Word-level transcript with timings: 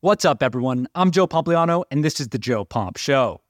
What's 0.00 0.24
up, 0.24 0.44
everyone? 0.44 0.86
I'm 0.94 1.10
Joe 1.10 1.26
Pompliano, 1.26 1.82
and 1.90 2.04
this 2.04 2.20
is 2.20 2.28
the 2.28 2.38
Joe 2.38 2.64
Pomp 2.64 2.96
Show. 2.98 3.40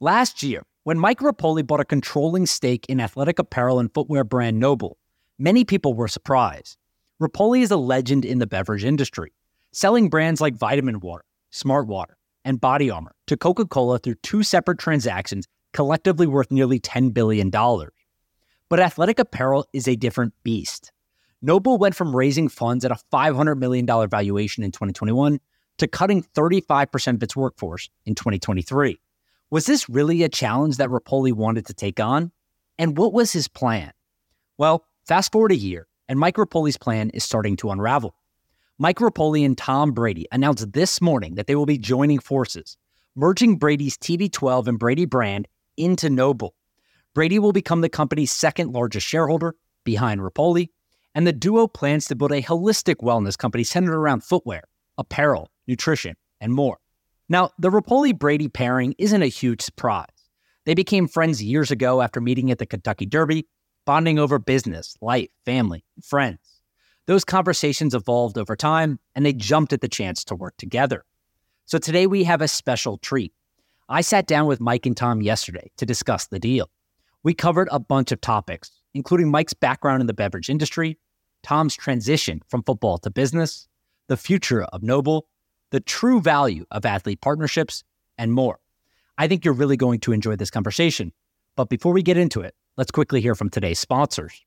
Last 0.00 0.42
year, 0.42 0.64
when 0.82 0.98
Mike 0.98 1.20
Repole 1.20 1.64
bought 1.64 1.78
a 1.78 1.84
controlling 1.84 2.44
stake 2.46 2.84
in 2.88 2.98
athletic 2.98 3.38
apparel 3.38 3.78
and 3.78 3.88
footwear 3.94 4.24
brand 4.24 4.58
NOBULL, 4.58 4.98
many 5.38 5.64
people 5.64 5.94
were 5.94 6.08
surprised. 6.08 6.76
Repole 7.22 7.62
is 7.62 7.70
a 7.70 7.76
legend 7.76 8.24
in 8.24 8.40
the 8.40 8.48
beverage 8.48 8.82
industry, 8.82 9.32
selling 9.70 10.10
brands 10.10 10.40
like 10.40 10.56
Vitamin 10.56 10.98
Water, 10.98 11.22
Smart 11.50 11.86
Water, 11.86 12.16
and 12.44 12.60
Body 12.60 12.90
Armor 12.90 13.14
to 13.28 13.36
Coca 13.36 13.64
Cola 13.64 14.00
through 14.00 14.16
two 14.24 14.42
separate 14.42 14.80
transactions, 14.80 15.46
collectively 15.72 16.26
worth 16.26 16.50
nearly 16.50 16.80
$10 16.80 17.14
billion. 17.14 17.48
But 17.48 18.80
athletic 18.80 19.20
apparel 19.20 19.68
is 19.72 19.86
a 19.86 19.94
different 19.94 20.34
beast. 20.42 20.90
NOBULL 21.42 21.78
went 21.78 21.94
from 21.94 22.16
raising 22.16 22.48
funds 22.48 22.84
at 22.84 22.90
a 22.90 22.98
$500 23.12 23.56
million 23.56 23.86
valuation 23.86 24.64
in 24.64 24.72
2021 24.72 25.38
to 25.82 25.88
cutting 25.88 26.22
35% 26.22 27.14
of 27.14 27.22
its 27.24 27.34
workforce 27.34 27.90
in 28.06 28.14
2023. 28.14 29.00
Was 29.50 29.66
this 29.66 29.88
really 29.88 30.22
a 30.22 30.28
challenge 30.28 30.76
that 30.76 30.90
Repole 30.90 31.32
wanted 31.32 31.66
to 31.66 31.74
take 31.74 31.98
on? 31.98 32.30
And 32.78 32.96
what 32.96 33.12
was 33.12 33.32
his 33.32 33.48
plan? 33.48 33.92
Well, 34.58 34.84
fast 35.08 35.32
forward 35.32 35.50
a 35.50 35.56
year, 35.56 35.88
and 36.08 36.20
Mike 36.20 36.36
Repole's 36.36 36.76
plan 36.76 37.10
is 37.10 37.24
starting 37.24 37.56
to 37.56 37.70
unravel. 37.70 38.14
Mike 38.78 38.98
Repole 38.98 39.44
and 39.44 39.58
Tom 39.58 39.90
Brady 39.90 40.28
announced 40.30 40.72
this 40.72 41.00
morning 41.00 41.34
that 41.34 41.48
they 41.48 41.56
will 41.56 41.66
be 41.66 41.78
joining 41.78 42.20
forces, 42.20 42.76
merging 43.16 43.56
Brady's 43.56 43.98
TB12 43.98 44.68
and 44.68 44.78
Brady 44.78 45.04
brand 45.04 45.48
into 45.76 46.08
NOBULL. 46.08 46.54
Brady 47.12 47.40
will 47.40 47.52
become 47.52 47.80
the 47.80 47.88
company's 47.88 48.30
second 48.30 48.72
largest 48.72 49.04
shareholder 49.04 49.56
behind 49.82 50.20
Repole, 50.20 50.68
and 51.12 51.26
the 51.26 51.32
duo 51.32 51.66
plans 51.66 52.06
to 52.06 52.14
build 52.14 52.30
a 52.30 52.40
holistic 52.40 53.02
wellness 53.02 53.36
company 53.36 53.64
centered 53.64 53.96
around 53.96 54.22
footwear, 54.22 54.62
apparel, 54.96 55.50
nutrition, 55.66 56.16
and 56.40 56.52
more. 56.52 56.78
Now, 57.28 57.50
the 57.58 57.70
Repole 57.70 58.18
Brady 58.18 58.48
pairing 58.48 58.94
isn't 58.98 59.22
a 59.22 59.26
huge 59.26 59.62
surprise. 59.62 60.06
They 60.64 60.74
became 60.74 61.08
friends 61.08 61.42
years 61.42 61.70
ago 61.70 62.02
after 62.02 62.20
meeting 62.20 62.50
at 62.50 62.58
the 62.58 62.66
Kentucky 62.66 63.06
Derby, 63.06 63.46
bonding 63.84 64.18
over 64.18 64.38
business, 64.38 64.94
life, 65.00 65.28
family, 65.44 65.84
friends. 66.04 66.60
Those 67.06 67.24
conversations 67.24 67.94
evolved 67.94 68.38
over 68.38 68.54
time, 68.54 69.00
and 69.14 69.26
they 69.26 69.32
jumped 69.32 69.72
at 69.72 69.80
the 69.80 69.88
chance 69.88 70.24
to 70.24 70.36
work 70.36 70.54
together. 70.56 71.04
So 71.64 71.78
today 71.78 72.06
we 72.06 72.24
have 72.24 72.40
a 72.40 72.48
special 72.48 72.98
treat. 72.98 73.32
I 73.88 74.02
sat 74.02 74.26
down 74.26 74.46
with 74.46 74.60
Mike 74.60 74.86
and 74.86 74.96
Tom 74.96 75.20
yesterday 75.20 75.70
to 75.78 75.86
discuss 75.86 76.26
the 76.26 76.38
deal. 76.38 76.70
We 77.24 77.34
covered 77.34 77.68
a 77.70 77.80
bunch 77.80 78.12
of 78.12 78.20
topics, 78.20 78.70
including 78.94 79.30
Mike's 79.30 79.54
background 79.54 80.00
in 80.00 80.06
the 80.06 80.14
beverage 80.14 80.48
industry, 80.48 80.98
Tom's 81.42 81.74
transition 81.74 82.40
from 82.48 82.62
football 82.62 82.98
to 82.98 83.10
business, 83.10 83.68
the 84.08 84.16
future 84.16 84.62
of 84.64 84.82
NOBULL, 84.82 85.26
the 85.72 85.80
true 85.80 86.20
value 86.20 86.66
of 86.70 86.84
athlete 86.84 87.20
partnerships, 87.20 87.82
and 88.18 88.32
more. 88.32 88.60
I 89.18 89.26
think 89.26 89.44
you're 89.44 89.54
really 89.54 89.78
going 89.78 90.00
to 90.00 90.12
enjoy 90.12 90.36
this 90.36 90.50
conversation. 90.50 91.12
But 91.56 91.70
before 91.70 91.92
we 91.92 92.02
get 92.02 92.16
into 92.16 92.42
it, 92.42 92.54
let's 92.76 92.90
quickly 92.90 93.20
hear 93.20 93.34
from 93.34 93.48
today's 93.48 93.78
sponsors. 93.78 94.44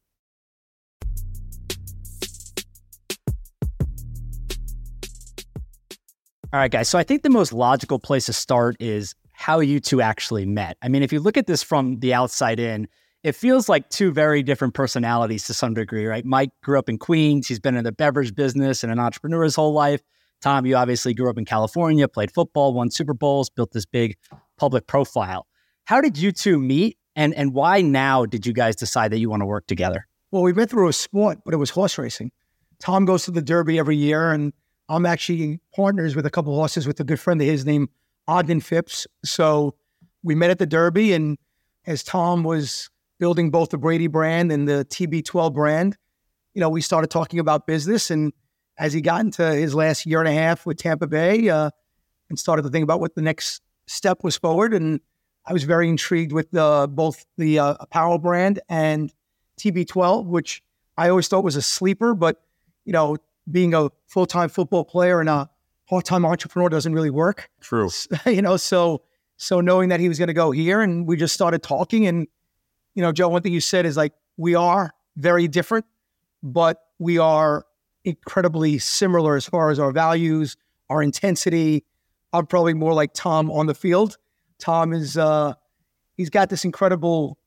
All 6.53 6.59
right, 6.61 6.71
guys. 6.71 6.87
So 6.87 6.97
I 6.97 7.03
think 7.03 7.23
the 7.23 7.29
most 7.29 7.51
logical 7.51 7.99
place 7.99 8.27
to 8.27 8.33
start 8.33 8.77
is 8.79 9.15
how 9.33 9.59
you 9.59 9.79
two 9.79 10.01
actually 10.01 10.45
met. 10.45 10.77
I 10.81 10.89
mean, 10.89 11.01
if 11.03 11.11
you 11.11 11.19
look 11.19 11.37
at 11.37 11.47
this 11.47 11.63
from 11.63 11.99
the 11.99 12.13
outside 12.13 12.59
in, 12.59 12.87
it 13.23 13.33
feels 13.33 13.67
like 13.67 13.89
two 13.89 14.11
very 14.11 14.43
different 14.43 14.75
personalities 14.75 15.47
to 15.47 15.55
some 15.55 15.73
degree, 15.73 16.05
right? 16.05 16.23
Mike 16.23 16.51
grew 16.61 16.77
up 16.77 16.87
in 16.87 16.99
Queens. 16.99 17.47
He's 17.47 17.59
been 17.59 17.75
in 17.75 17.83
the 17.83 17.91
beverage 17.91 18.35
business 18.35 18.83
and 18.83 18.91
an 18.93 18.99
entrepreneur 18.99 19.43
his 19.43 19.55
whole 19.55 19.73
life. 19.73 20.01
Tom, 20.41 20.65
you 20.65 20.75
obviously 20.75 21.13
grew 21.13 21.29
up 21.29 21.37
in 21.37 21.45
California, 21.45 22.07
played 22.07 22.31
football, 22.31 22.73
won 22.73 22.91
Super 22.91 23.13
Bowls, 23.13 23.49
built 23.49 23.71
this 23.71 23.85
big 23.85 24.15
public 24.57 24.87
profile. 24.87 25.47
How 25.85 26.01
did 26.01 26.17
you 26.17 26.31
two 26.31 26.59
meet 26.59 26.97
and 27.15 27.33
and 27.33 27.53
why 27.53 27.81
now 27.81 28.25
did 28.25 28.45
you 28.45 28.53
guys 28.53 28.75
decide 28.75 29.11
that 29.11 29.19
you 29.19 29.29
want 29.29 29.41
to 29.41 29.45
work 29.45 29.67
together? 29.67 30.07
Well, 30.31 30.43
we 30.43 30.53
met 30.53 30.69
through 30.69 30.89
a 30.89 30.93
sport, 30.93 31.39
but 31.45 31.53
it 31.53 31.57
was 31.57 31.69
horse 31.69 31.97
racing. 31.97 32.31
Tom 32.79 33.05
goes 33.05 33.23
to 33.25 33.31
the 33.31 33.41
Derby 33.41 33.79
every 33.79 33.95
year, 33.95 34.31
and 34.31 34.51
I'm 34.89 35.05
actually 35.05 35.59
partners 35.73 36.15
with 36.15 36.25
a 36.25 36.29
couple 36.29 36.53
of 36.53 36.57
horses 36.57 36.85
with 36.85 36.99
a 36.99 37.03
good 37.03 37.19
friend 37.19 37.41
of 37.41 37.47
his 37.47 37.65
named 37.65 37.89
Ogden 38.27 38.59
Phipps. 38.59 39.07
So 39.23 39.75
we 40.23 40.35
met 40.35 40.49
at 40.49 40.59
the 40.59 40.65
Derby, 40.65 41.13
and 41.13 41.37
as 41.85 42.03
Tom 42.03 42.43
was 42.43 42.89
building 43.19 43.49
both 43.49 43.69
the 43.69 43.77
Brady 43.77 44.07
brand 44.07 44.51
and 44.51 44.67
the 44.67 44.85
TB12 44.89 45.53
brand, 45.53 45.97
you 46.53 46.59
know, 46.59 46.69
we 46.69 46.81
started 46.81 47.09
talking 47.09 47.39
about 47.39 47.65
business 47.67 48.11
and 48.11 48.33
as 48.77 48.93
he 48.93 49.01
got 49.01 49.21
into 49.21 49.45
his 49.53 49.73
last 49.73 50.05
year 50.05 50.19
and 50.19 50.27
a 50.27 50.33
half 50.33 50.65
with 50.65 50.77
Tampa 50.77 51.07
Bay 51.07 51.49
uh, 51.49 51.69
and 52.29 52.37
started 52.37 52.63
to 52.63 52.69
think 52.69 52.83
about 52.83 52.99
what 52.99 53.15
the 53.15 53.21
next 53.21 53.61
step 53.87 54.23
was 54.23 54.37
forward. 54.37 54.73
And 54.73 54.99
I 55.45 55.53
was 55.53 55.63
very 55.63 55.89
intrigued 55.89 56.31
with 56.31 56.51
the, 56.51 56.87
both 56.91 57.25
the 57.37 57.59
uh, 57.59 57.75
apparel 57.79 58.17
brand 58.17 58.59
and 58.67 59.13
TB12, 59.59 60.25
which 60.25 60.63
I 60.97 61.09
always 61.09 61.27
thought 61.27 61.43
was 61.43 61.55
a 61.55 61.61
sleeper. 61.61 62.13
But, 62.13 62.41
you 62.83 62.93
know, 62.93 63.17
being 63.49 63.73
a 63.73 63.89
full 64.07 64.25
time 64.25 64.49
football 64.49 64.83
player 64.83 65.19
and 65.19 65.29
a 65.29 65.49
part 65.87 66.05
time 66.05 66.25
entrepreneur 66.25 66.69
doesn't 66.69 66.93
really 66.93 67.09
work. 67.09 67.49
True. 67.61 67.89
You 68.25 68.41
know, 68.41 68.57
so 68.57 69.03
so 69.37 69.61
knowing 69.61 69.89
that 69.89 69.99
he 69.99 70.07
was 70.07 70.17
going 70.17 70.27
to 70.27 70.33
go 70.33 70.51
here 70.51 70.81
and 70.81 71.07
we 71.07 71.17
just 71.17 71.33
started 71.33 71.61
talking. 71.61 72.07
And, 72.07 72.27
you 72.93 73.01
know, 73.01 73.11
Joe, 73.11 73.29
one 73.29 73.41
thing 73.41 73.53
you 73.53 73.61
said 73.61 73.85
is 73.85 73.97
like, 73.97 74.13
we 74.37 74.55
are 74.55 74.93
very 75.17 75.47
different, 75.47 75.85
but 76.41 76.81
we 76.99 77.17
are 77.17 77.65
incredibly 78.05 78.77
similar 78.77 79.35
as 79.35 79.45
far 79.45 79.71
as 79.71 79.79
our 79.79 79.91
values, 79.91 80.55
our 80.89 81.01
intensity. 81.01 81.83
I'm 82.31 82.45
probably 82.45 82.73
more 82.73 82.93
like 82.93 83.13
Tom 83.13 83.51
on 83.51 83.65
the 83.65 83.73
field. 83.73 84.17
Tom 84.59 84.93
is 84.93 85.17
uh, 85.17 85.53
he's 86.15 86.29
got 86.29 86.49
this 86.49 86.63
incredible 86.63 87.37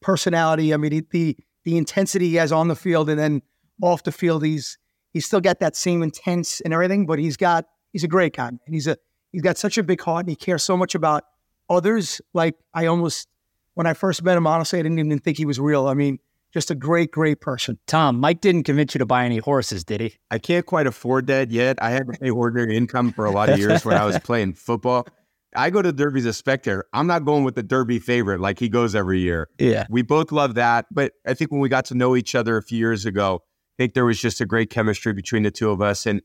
personality. 0.00 0.72
I 0.72 0.76
mean, 0.76 1.06
the 1.10 1.36
the 1.64 1.76
intensity 1.76 2.30
he 2.30 2.34
has 2.36 2.52
on 2.52 2.68
the 2.68 2.76
field 2.76 3.10
and 3.10 3.18
then 3.18 3.42
off 3.82 4.02
the 4.04 4.12
field, 4.12 4.44
he's 4.44 4.78
he's 5.12 5.26
still 5.26 5.40
got 5.40 5.60
that 5.60 5.76
same 5.76 6.02
intense 6.02 6.60
and 6.60 6.72
everything. 6.72 7.04
But 7.04 7.18
he's 7.18 7.36
got 7.36 7.66
he's 7.92 8.04
a 8.04 8.08
great 8.08 8.36
guy. 8.36 8.48
And 8.48 8.60
he's 8.66 8.86
a 8.86 8.96
he's 9.32 9.42
got 9.42 9.58
such 9.58 9.78
a 9.78 9.82
big 9.82 10.00
heart 10.00 10.20
and 10.20 10.30
he 10.30 10.36
cares 10.36 10.62
so 10.62 10.76
much 10.76 10.94
about 10.94 11.24
others. 11.68 12.20
Like 12.32 12.54
I 12.72 12.86
almost 12.86 13.28
when 13.74 13.86
I 13.86 13.94
first 13.94 14.22
met 14.22 14.36
him, 14.36 14.46
honestly, 14.46 14.78
I 14.78 14.82
didn't 14.82 14.98
even 14.98 15.18
think 15.18 15.38
he 15.38 15.46
was 15.46 15.58
real. 15.58 15.86
I 15.88 15.94
mean, 15.94 16.18
just 16.52 16.70
a 16.70 16.74
great, 16.74 17.10
great 17.10 17.40
person. 17.40 17.78
Tom, 17.86 18.20
Mike 18.20 18.40
didn't 18.40 18.64
convince 18.64 18.94
you 18.94 18.98
to 18.98 19.06
buy 19.06 19.24
any 19.24 19.38
horses, 19.38 19.84
did 19.84 20.00
he? 20.00 20.14
I 20.30 20.38
can't 20.38 20.66
quite 20.66 20.86
afford 20.86 21.26
that 21.28 21.50
yet. 21.50 21.82
I 21.82 21.90
had 21.90 22.06
to 22.06 22.18
pay 22.18 22.30
ordinary 22.30 22.76
income 22.76 23.12
for 23.12 23.24
a 23.24 23.30
lot 23.30 23.48
of 23.48 23.58
years 23.58 23.84
when 23.84 23.96
I 23.96 24.04
was 24.04 24.18
playing 24.24 24.54
football. 24.54 25.06
I 25.54 25.70
go 25.70 25.82
to 25.82 25.92
Derby 25.92 26.20
as 26.20 26.26
a 26.26 26.32
spectator. 26.32 26.86
I'm 26.92 27.06
not 27.06 27.24
going 27.24 27.44
with 27.44 27.54
the 27.54 27.62
Derby 27.62 27.98
favorite 27.98 28.40
like 28.40 28.58
he 28.58 28.68
goes 28.68 28.94
every 28.94 29.20
year. 29.20 29.48
Yeah. 29.58 29.86
We 29.90 30.02
both 30.02 30.32
love 30.32 30.54
that. 30.54 30.86
But 30.90 31.12
I 31.26 31.34
think 31.34 31.50
when 31.50 31.60
we 31.60 31.68
got 31.68 31.86
to 31.86 31.94
know 31.94 32.16
each 32.16 32.34
other 32.34 32.56
a 32.56 32.62
few 32.62 32.78
years 32.78 33.04
ago, 33.04 33.40
I 33.42 33.82
think 33.82 33.94
there 33.94 34.04
was 34.04 34.20
just 34.20 34.40
a 34.40 34.46
great 34.46 34.70
chemistry 34.70 35.12
between 35.12 35.42
the 35.42 35.50
two 35.50 35.70
of 35.70 35.82
us. 35.82 36.06
And 36.06 36.22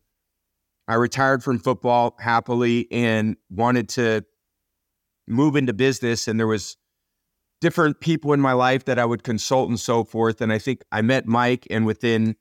I 0.88 0.96
retired 0.96 1.44
from 1.44 1.60
football 1.60 2.16
happily 2.20 2.88
and 2.92 3.36
wanted 3.50 3.90
to 3.90 4.24
move 5.28 5.58
into 5.58 5.74
business. 5.74 6.28
And 6.28 6.40
there 6.40 6.48
was 6.48 6.78
different 7.60 8.00
people 8.00 8.34
in 8.34 8.40
my 8.40 8.54
life 8.54 8.86
that 8.86 9.00
I 9.00 9.06
would 9.06 9.24
consult 9.24 9.70
and 9.70 9.80
so 9.80 10.04
forth. 10.04 10.42
And 10.42 10.54
I 10.54 10.60
think 10.60 10.84
I 10.92 11.02
met 11.02 11.26
Mike, 11.26 11.68
and 11.70 11.86
within 11.86 12.36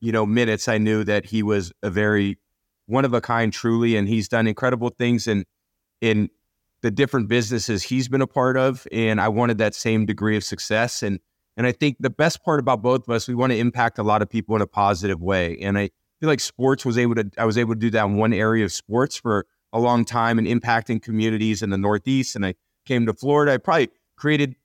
you 0.00 0.12
know 0.12 0.26
minutes, 0.26 0.68
I 0.68 0.78
knew 0.78 1.04
that 1.04 1.26
he 1.26 1.42
was 1.42 1.72
a 1.82 1.90
very 1.90 2.38
one 2.86 3.04
of 3.04 3.14
a 3.14 3.20
kind, 3.20 3.52
truly, 3.52 3.96
and 3.96 4.08
he's 4.08 4.28
done 4.28 4.46
incredible 4.46 4.90
things 4.90 5.26
in 5.26 5.44
in 6.00 6.30
the 6.82 6.90
different 6.90 7.28
businesses 7.28 7.82
he's 7.82 8.08
been 8.08 8.22
a 8.22 8.26
part 8.26 8.56
of. 8.56 8.86
And 8.90 9.20
I 9.20 9.28
wanted 9.28 9.58
that 9.58 9.74
same 9.74 10.06
degree 10.06 10.36
of 10.36 10.44
success. 10.44 11.02
And 11.02 11.20
and 11.56 11.66
I 11.66 11.72
think 11.72 11.96
the 12.00 12.10
best 12.10 12.42
part 12.42 12.60
about 12.60 12.82
both 12.82 13.06
of 13.06 13.14
us, 13.14 13.28
we 13.28 13.34
want 13.34 13.52
to 13.52 13.58
impact 13.58 13.98
a 13.98 14.02
lot 14.02 14.22
of 14.22 14.30
people 14.30 14.56
in 14.56 14.62
a 14.62 14.66
positive 14.66 15.20
way. 15.20 15.58
And 15.60 15.76
I 15.78 15.90
feel 16.20 16.28
like 16.28 16.40
sports 16.40 16.84
was 16.84 16.96
able 16.96 17.14
to 17.16 17.30
I 17.38 17.44
was 17.44 17.58
able 17.58 17.74
to 17.74 17.80
do 17.80 17.90
that 17.90 18.04
in 18.04 18.16
one 18.16 18.32
area 18.32 18.64
of 18.64 18.72
sports 18.72 19.16
for 19.16 19.46
a 19.72 19.78
long 19.78 20.04
time 20.04 20.38
and 20.38 20.48
impacting 20.48 21.02
communities 21.02 21.62
in 21.62 21.70
the 21.70 21.78
Northeast. 21.78 22.34
And 22.34 22.44
I 22.44 22.54
came 22.86 23.06
to 23.06 23.12
Florida. 23.12 23.52
I 23.52 23.58
probably 23.58 23.90
created 24.16 24.56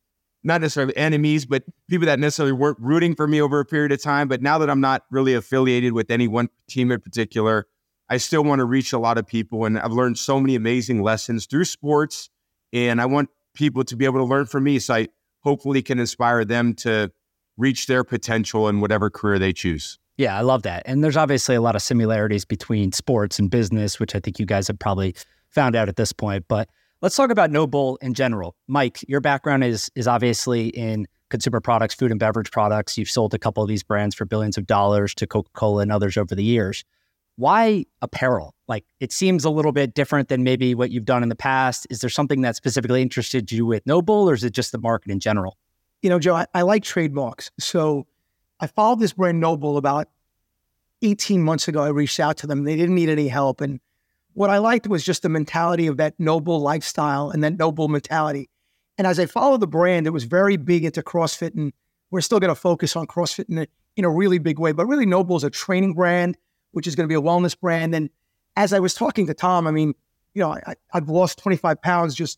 not 0.46 0.62
necessarily 0.62 0.96
enemies, 0.96 1.46
but 1.46 1.64
people 1.90 2.06
that 2.06 2.20
necessarily 2.20 2.54
weren't 2.54 2.78
rooting 2.80 3.16
for 3.16 3.28
me 3.28 3.42
over 3.42 3.60
a 3.60 3.66
period 3.66 3.92
of 3.92 4.02
time. 4.02 4.28
But 4.28 4.42
now 4.42 4.60
that 4.60 4.70
I'm 4.70 4.80
not 4.80 5.04
really 5.10 5.34
affiliated 5.34 5.94
with 5.94 6.12
any 6.12 6.28
one 6.28 6.50
team 6.70 6.92
in 6.92 7.02
particular, 7.02 7.68
I 8.10 8.18
still 8.18 8.44
want 8.44 8.60
to 8.60 8.66
reach 8.66 8.94
a 8.94 9.00
lot 9.00 9.18
of 9.18 9.26
people. 9.26 9.66
And 9.66 9.80
I've 9.80 9.92
learned 9.92 10.20
so 10.20 10.40
many 10.40 10.56
amazing 10.56 11.02
lessons 11.02 11.48
through 11.48 11.66
sports. 11.66 12.30
And 12.72 13.02
I 13.02 13.08
want 13.08 13.30
people 13.56 13.84
to 13.86 13.96
be 13.96 14.06
able 14.06 14.20
to 14.20 14.26
learn 14.26 14.46
from 14.46 14.64
me. 14.66 14.78
So 14.78 14.94
I 14.94 15.08
hopefully 15.40 15.82
can 15.82 15.98
inspire 16.00 16.46
them 16.46 16.76
to 16.76 17.12
reach 17.58 17.88
their 17.88 18.04
potential 18.04 18.70
in 18.70 18.82
whatever 18.82 19.10
career 19.10 19.40
they 19.40 19.52
choose. 19.52 19.98
Yeah, 20.18 20.38
I 20.38 20.42
love 20.42 20.62
that. 20.64 20.84
And 20.86 21.04
there's 21.04 21.18
obviously 21.18 21.56
a 21.56 21.62
lot 21.62 21.76
of 21.76 21.82
similarities 21.82 22.46
between 22.46 22.92
sports 22.92 23.40
and 23.40 23.50
business, 23.50 24.00
which 24.00 24.16
I 24.16 24.20
think 24.20 24.40
you 24.40 24.46
guys 24.46 24.68
have 24.68 24.78
probably 24.78 25.16
found 25.50 25.76
out 25.76 25.90
at 25.90 25.96
this 25.96 26.14
point. 26.14 26.46
But 26.48 26.70
Let's 27.06 27.16
talk 27.16 27.30
about 27.30 27.52
NOBULL 27.52 28.00
in 28.02 28.16
general. 28.16 28.56
Mike, 28.68 29.06
your 29.08 29.22
background 29.22 29.64
is 29.64 29.92
is 29.94 30.08
obviously 30.08 30.70
in 30.70 31.06
consumer 31.30 31.62
products, 31.62 31.94
food 31.94 32.10
and 32.10 32.20
beverage 32.20 32.50
products. 32.50 32.98
You've 32.98 33.12
sold 33.12 33.36
a 33.36 33.38
couple 33.38 33.62
of 33.62 33.70
these 33.70 33.84
brands 33.84 34.16
for 34.16 34.26
billions 34.26 34.58
of 34.58 34.66
dollars 34.66 35.14
to 35.14 35.28
Coca-Cola 35.28 35.84
and 35.84 35.92
others 35.92 36.18
over 36.18 36.34
the 36.34 36.44
years. 36.44 36.84
Why 37.36 37.86
apparel? 38.02 38.56
Like 38.68 38.86
it 39.00 39.12
seems 39.12 39.46
a 39.46 39.52
little 39.52 39.72
bit 39.72 39.94
different 39.94 40.30
than 40.30 40.44
maybe 40.44 40.74
what 40.74 40.90
you've 40.90 41.06
done 41.06 41.22
in 41.22 41.30
the 41.30 41.36
past. 41.36 41.86
Is 41.92 42.00
there 42.00 42.10
something 42.10 42.42
that 42.42 42.56
specifically 42.56 43.04
interested 43.04 43.52
you 43.52 43.68
with 43.68 43.86
NOBULL 43.86 44.28
or 44.28 44.34
is 44.34 44.44
it 44.44 44.54
just 44.54 44.72
the 44.72 44.80
market 44.80 45.12
in 45.12 45.20
general? 45.20 45.60
You 46.02 46.10
know, 46.10 46.18
Joe, 46.18 46.34
I, 46.34 46.48
I 46.56 46.64
like 46.64 46.82
trademarks. 46.82 47.52
So 47.60 48.08
I 48.60 48.66
followed 48.66 49.00
this 49.00 49.14
brand 49.14 49.40
NOBULL 49.40 49.78
about 49.78 50.08
18 51.04 51.44
months 51.44 51.68
ago. 51.68 51.84
I 51.84 51.90
reached 51.90 52.20
out 52.20 52.38
to 52.38 52.48
them. 52.48 52.64
They 52.64 52.76
didn't 52.76 52.96
need 52.96 53.10
any 53.10 53.28
help. 53.28 53.62
And 53.62 53.80
what 54.36 54.50
I 54.50 54.60
liked 54.60 54.88
was 54.88 55.04
just 55.04 55.24
the 55.24 55.30
mentality 55.30 55.88
of 55.88 55.98
that 55.98 56.20
NOBULL 56.20 56.60
lifestyle 56.60 57.32
and 57.32 57.44
that 57.44 57.58
NOBULL 57.58 57.88
mentality. 57.88 58.50
And 58.98 59.08
as 59.08 59.18
I 59.18 59.26
followed 59.26 59.62
the 59.62 59.68
brand, 59.68 60.08
it 60.08 60.12
was 60.12 60.26
very 60.26 60.58
big 60.58 60.84
into 60.84 61.02
CrossFit, 61.02 61.56
and 61.56 61.74
we're 62.12 62.22
still 62.22 62.40
going 62.40 62.50
to 62.50 62.56
focus 62.56 62.96
on 62.96 63.08
CrossFit 63.08 63.50
in 63.50 63.60
a, 63.60 63.68
in 63.96 64.06
a 64.06 64.10
really 64.10 64.38
big 64.38 64.60
way. 64.60 64.74
But 64.74 64.88
really, 64.88 65.06
NOBULL 65.06 65.38
is 65.38 65.44
a 65.46 65.50
training 65.50 65.94
brand, 65.94 66.38
which 66.72 66.86
is 66.86 66.96
going 66.96 67.08
to 67.08 67.12
be 67.12 67.18
a 67.18 67.22
wellness 67.22 67.58
brand. 67.58 67.96
And 67.96 68.10
as 68.58 68.74
I 68.74 68.80
was 68.80 68.94
talking 68.94 69.26
to 69.28 69.34
Tom, 69.34 69.68
I 69.68 69.72
mean, 69.72 69.96
you 70.34 70.42
know, 70.42 70.52
I, 70.52 70.76
have 70.92 71.10
lost 71.10 71.40
25 71.40 71.82
pounds 71.82 72.14
just 72.14 72.38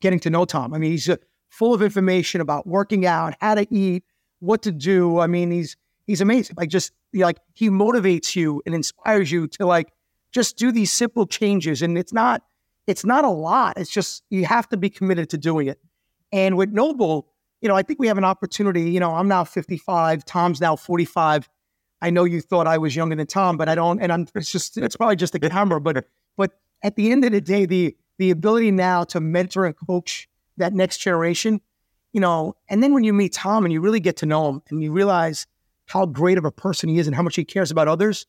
getting 0.00 0.20
to 0.20 0.30
know 0.30 0.44
Tom. 0.44 0.72
I 0.72 0.78
mean, 0.78 0.92
he's 0.92 1.08
uh, 1.08 1.16
full 1.50 1.74
of 1.74 1.82
information 1.82 2.40
about 2.40 2.68
working 2.68 3.04
out, 3.04 3.34
how 3.40 3.56
to 3.56 3.66
eat, 3.74 4.04
what 4.38 4.62
to 4.62 4.70
do. 4.70 5.18
I 5.18 5.26
mean, 5.26 5.50
he's 5.50 5.76
he's 6.06 6.20
amazing. 6.20 6.54
Like 6.56 6.68
just 6.68 6.92
like 7.12 7.38
he 7.54 7.68
motivates 7.68 8.36
you 8.36 8.62
and 8.64 8.76
inspires 8.76 9.30
you 9.32 9.48
to 9.48 9.66
like 9.66 9.92
just 10.32 10.56
do 10.56 10.72
these 10.72 10.90
simple 10.90 11.26
changes. 11.26 11.82
And 11.82 11.96
it's 11.96 12.12
not 12.12 12.42
it's 12.86 13.04
not 13.04 13.24
a 13.24 13.30
lot. 13.30 13.78
It's 13.78 13.90
just 13.90 14.24
you 14.30 14.44
have 14.44 14.68
to 14.70 14.76
be 14.76 14.90
committed 14.90 15.30
to 15.30 15.38
doing 15.38 15.68
it. 15.68 15.78
And 16.32 16.56
with 16.56 16.72
NOBULL, 16.72 17.28
you 17.60 17.68
know, 17.68 17.76
I 17.76 17.82
think 17.82 18.00
we 18.00 18.08
have 18.08 18.18
an 18.18 18.24
opportunity. 18.24 18.90
You 18.90 18.98
know, 18.98 19.14
I'm 19.14 19.28
now 19.28 19.44
55, 19.44 20.24
Tom's 20.24 20.60
now 20.60 20.74
45. 20.74 21.48
I 22.00 22.10
know 22.10 22.24
you 22.24 22.40
thought 22.40 22.66
I 22.66 22.78
was 22.78 22.96
younger 22.96 23.14
than 23.14 23.28
Tom, 23.28 23.56
but 23.56 23.68
I 23.68 23.76
don't. 23.76 24.00
And 24.00 24.12
I'm 24.12 24.26
it's 24.34 24.50
just 24.50 24.76
it's 24.76 24.96
probably 24.96 25.16
just 25.16 25.34
a 25.34 25.38
camera, 25.38 25.80
but 25.80 26.04
but 26.36 26.52
at 26.82 26.96
the 26.96 27.12
end 27.12 27.24
of 27.24 27.30
the 27.32 27.40
day, 27.40 27.64
the 27.66 27.96
the 28.18 28.30
ability 28.30 28.72
now 28.72 29.04
to 29.04 29.20
mentor 29.20 29.66
and 29.66 29.76
coach 29.76 30.28
that 30.56 30.72
next 30.72 30.98
generation, 30.98 31.60
you 32.12 32.20
know, 32.20 32.56
and 32.68 32.82
then 32.82 32.92
when 32.92 33.04
you 33.04 33.12
meet 33.12 33.32
Tom 33.32 33.64
and 33.64 33.72
you 33.72 33.80
really 33.80 34.00
get 34.00 34.16
to 34.18 34.26
know 34.26 34.48
him 34.48 34.62
and 34.68 34.82
you 34.82 34.92
realize 34.92 35.46
how 35.86 36.06
great 36.06 36.38
of 36.38 36.44
a 36.44 36.50
person 36.50 36.88
he 36.88 36.98
is 36.98 37.06
and 37.06 37.14
how 37.14 37.22
much 37.22 37.36
he 37.36 37.44
cares 37.44 37.70
about 37.70 37.88
others, 37.88 38.26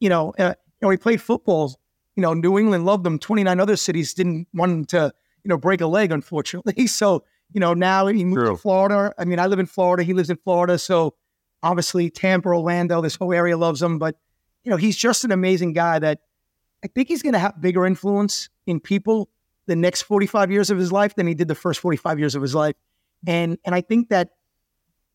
you 0.00 0.08
know, 0.08 0.32
uh, 0.38 0.54
know, 0.82 0.90
he 0.90 0.96
played 0.96 1.20
football. 1.20 1.78
You 2.16 2.22
know, 2.22 2.34
New 2.34 2.58
England 2.58 2.84
loved 2.84 3.06
him. 3.06 3.18
29 3.18 3.58
other 3.58 3.76
cities 3.76 4.12
didn't 4.14 4.48
want 4.52 4.72
him 4.72 4.84
to, 4.86 5.12
you 5.44 5.48
know, 5.48 5.56
break 5.56 5.80
a 5.80 5.86
leg, 5.86 6.12
unfortunately. 6.12 6.86
So 6.86 7.24
you 7.52 7.60
know, 7.60 7.74
now 7.74 8.06
he 8.06 8.24
moved 8.24 8.46
True. 8.46 8.50
to 8.50 8.56
Florida. 8.56 9.14
I 9.18 9.24
mean, 9.24 9.38
I 9.38 9.46
live 9.46 9.58
in 9.58 9.66
Florida. 9.66 10.02
He 10.02 10.14
lives 10.14 10.30
in 10.30 10.36
Florida. 10.36 10.78
So 10.78 11.14
obviously 11.62 12.10
Tampa, 12.10 12.48
Orlando, 12.48 13.00
this 13.00 13.16
whole 13.16 13.32
area 13.32 13.56
loves 13.56 13.82
him. 13.82 13.98
But, 13.98 14.16
you 14.64 14.70
know, 14.70 14.76
he's 14.76 14.96
just 14.96 15.24
an 15.24 15.32
amazing 15.32 15.72
guy 15.72 15.98
that 15.98 16.20
I 16.82 16.88
think 16.88 17.08
he's 17.08 17.22
going 17.22 17.34
to 17.34 17.38
have 17.38 17.60
bigger 17.60 17.86
influence 17.86 18.48
in 18.66 18.80
people 18.80 19.28
the 19.66 19.76
next 19.76 20.02
45 20.02 20.50
years 20.50 20.70
of 20.70 20.78
his 20.78 20.90
life 20.90 21.14
than 21.14 21.26
he 21.26 21.34
did 21.34 21.48
the 21.48 21.54
first 21.54 21.80
45 21.80 22.18
years 22.18 22.34
of 22.34 22.42
his 22.42 22.54
life. 22.54 22.74
And 23.26 23.58
and 23.64 23.74
I 23.74 23.80
think 23.80 24.08
that 24.08 24.30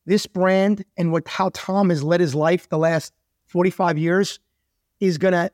this 0.05 0.25
brand 0.25 0.85
and 0.95 1.11
what 1.11 1.27
how 1.27 1.49
Tom 1.53 1.89
has 1.89 2.01
led 2.01 2.21
his 2.21 2.33
life 2.33 2.69
the 2.69 2.77
last 2.77 3.11
45 3.47 3.97
years 3.97 4.39
is 4.99 5.17
going 5.17 5.33
to 5.33 5.51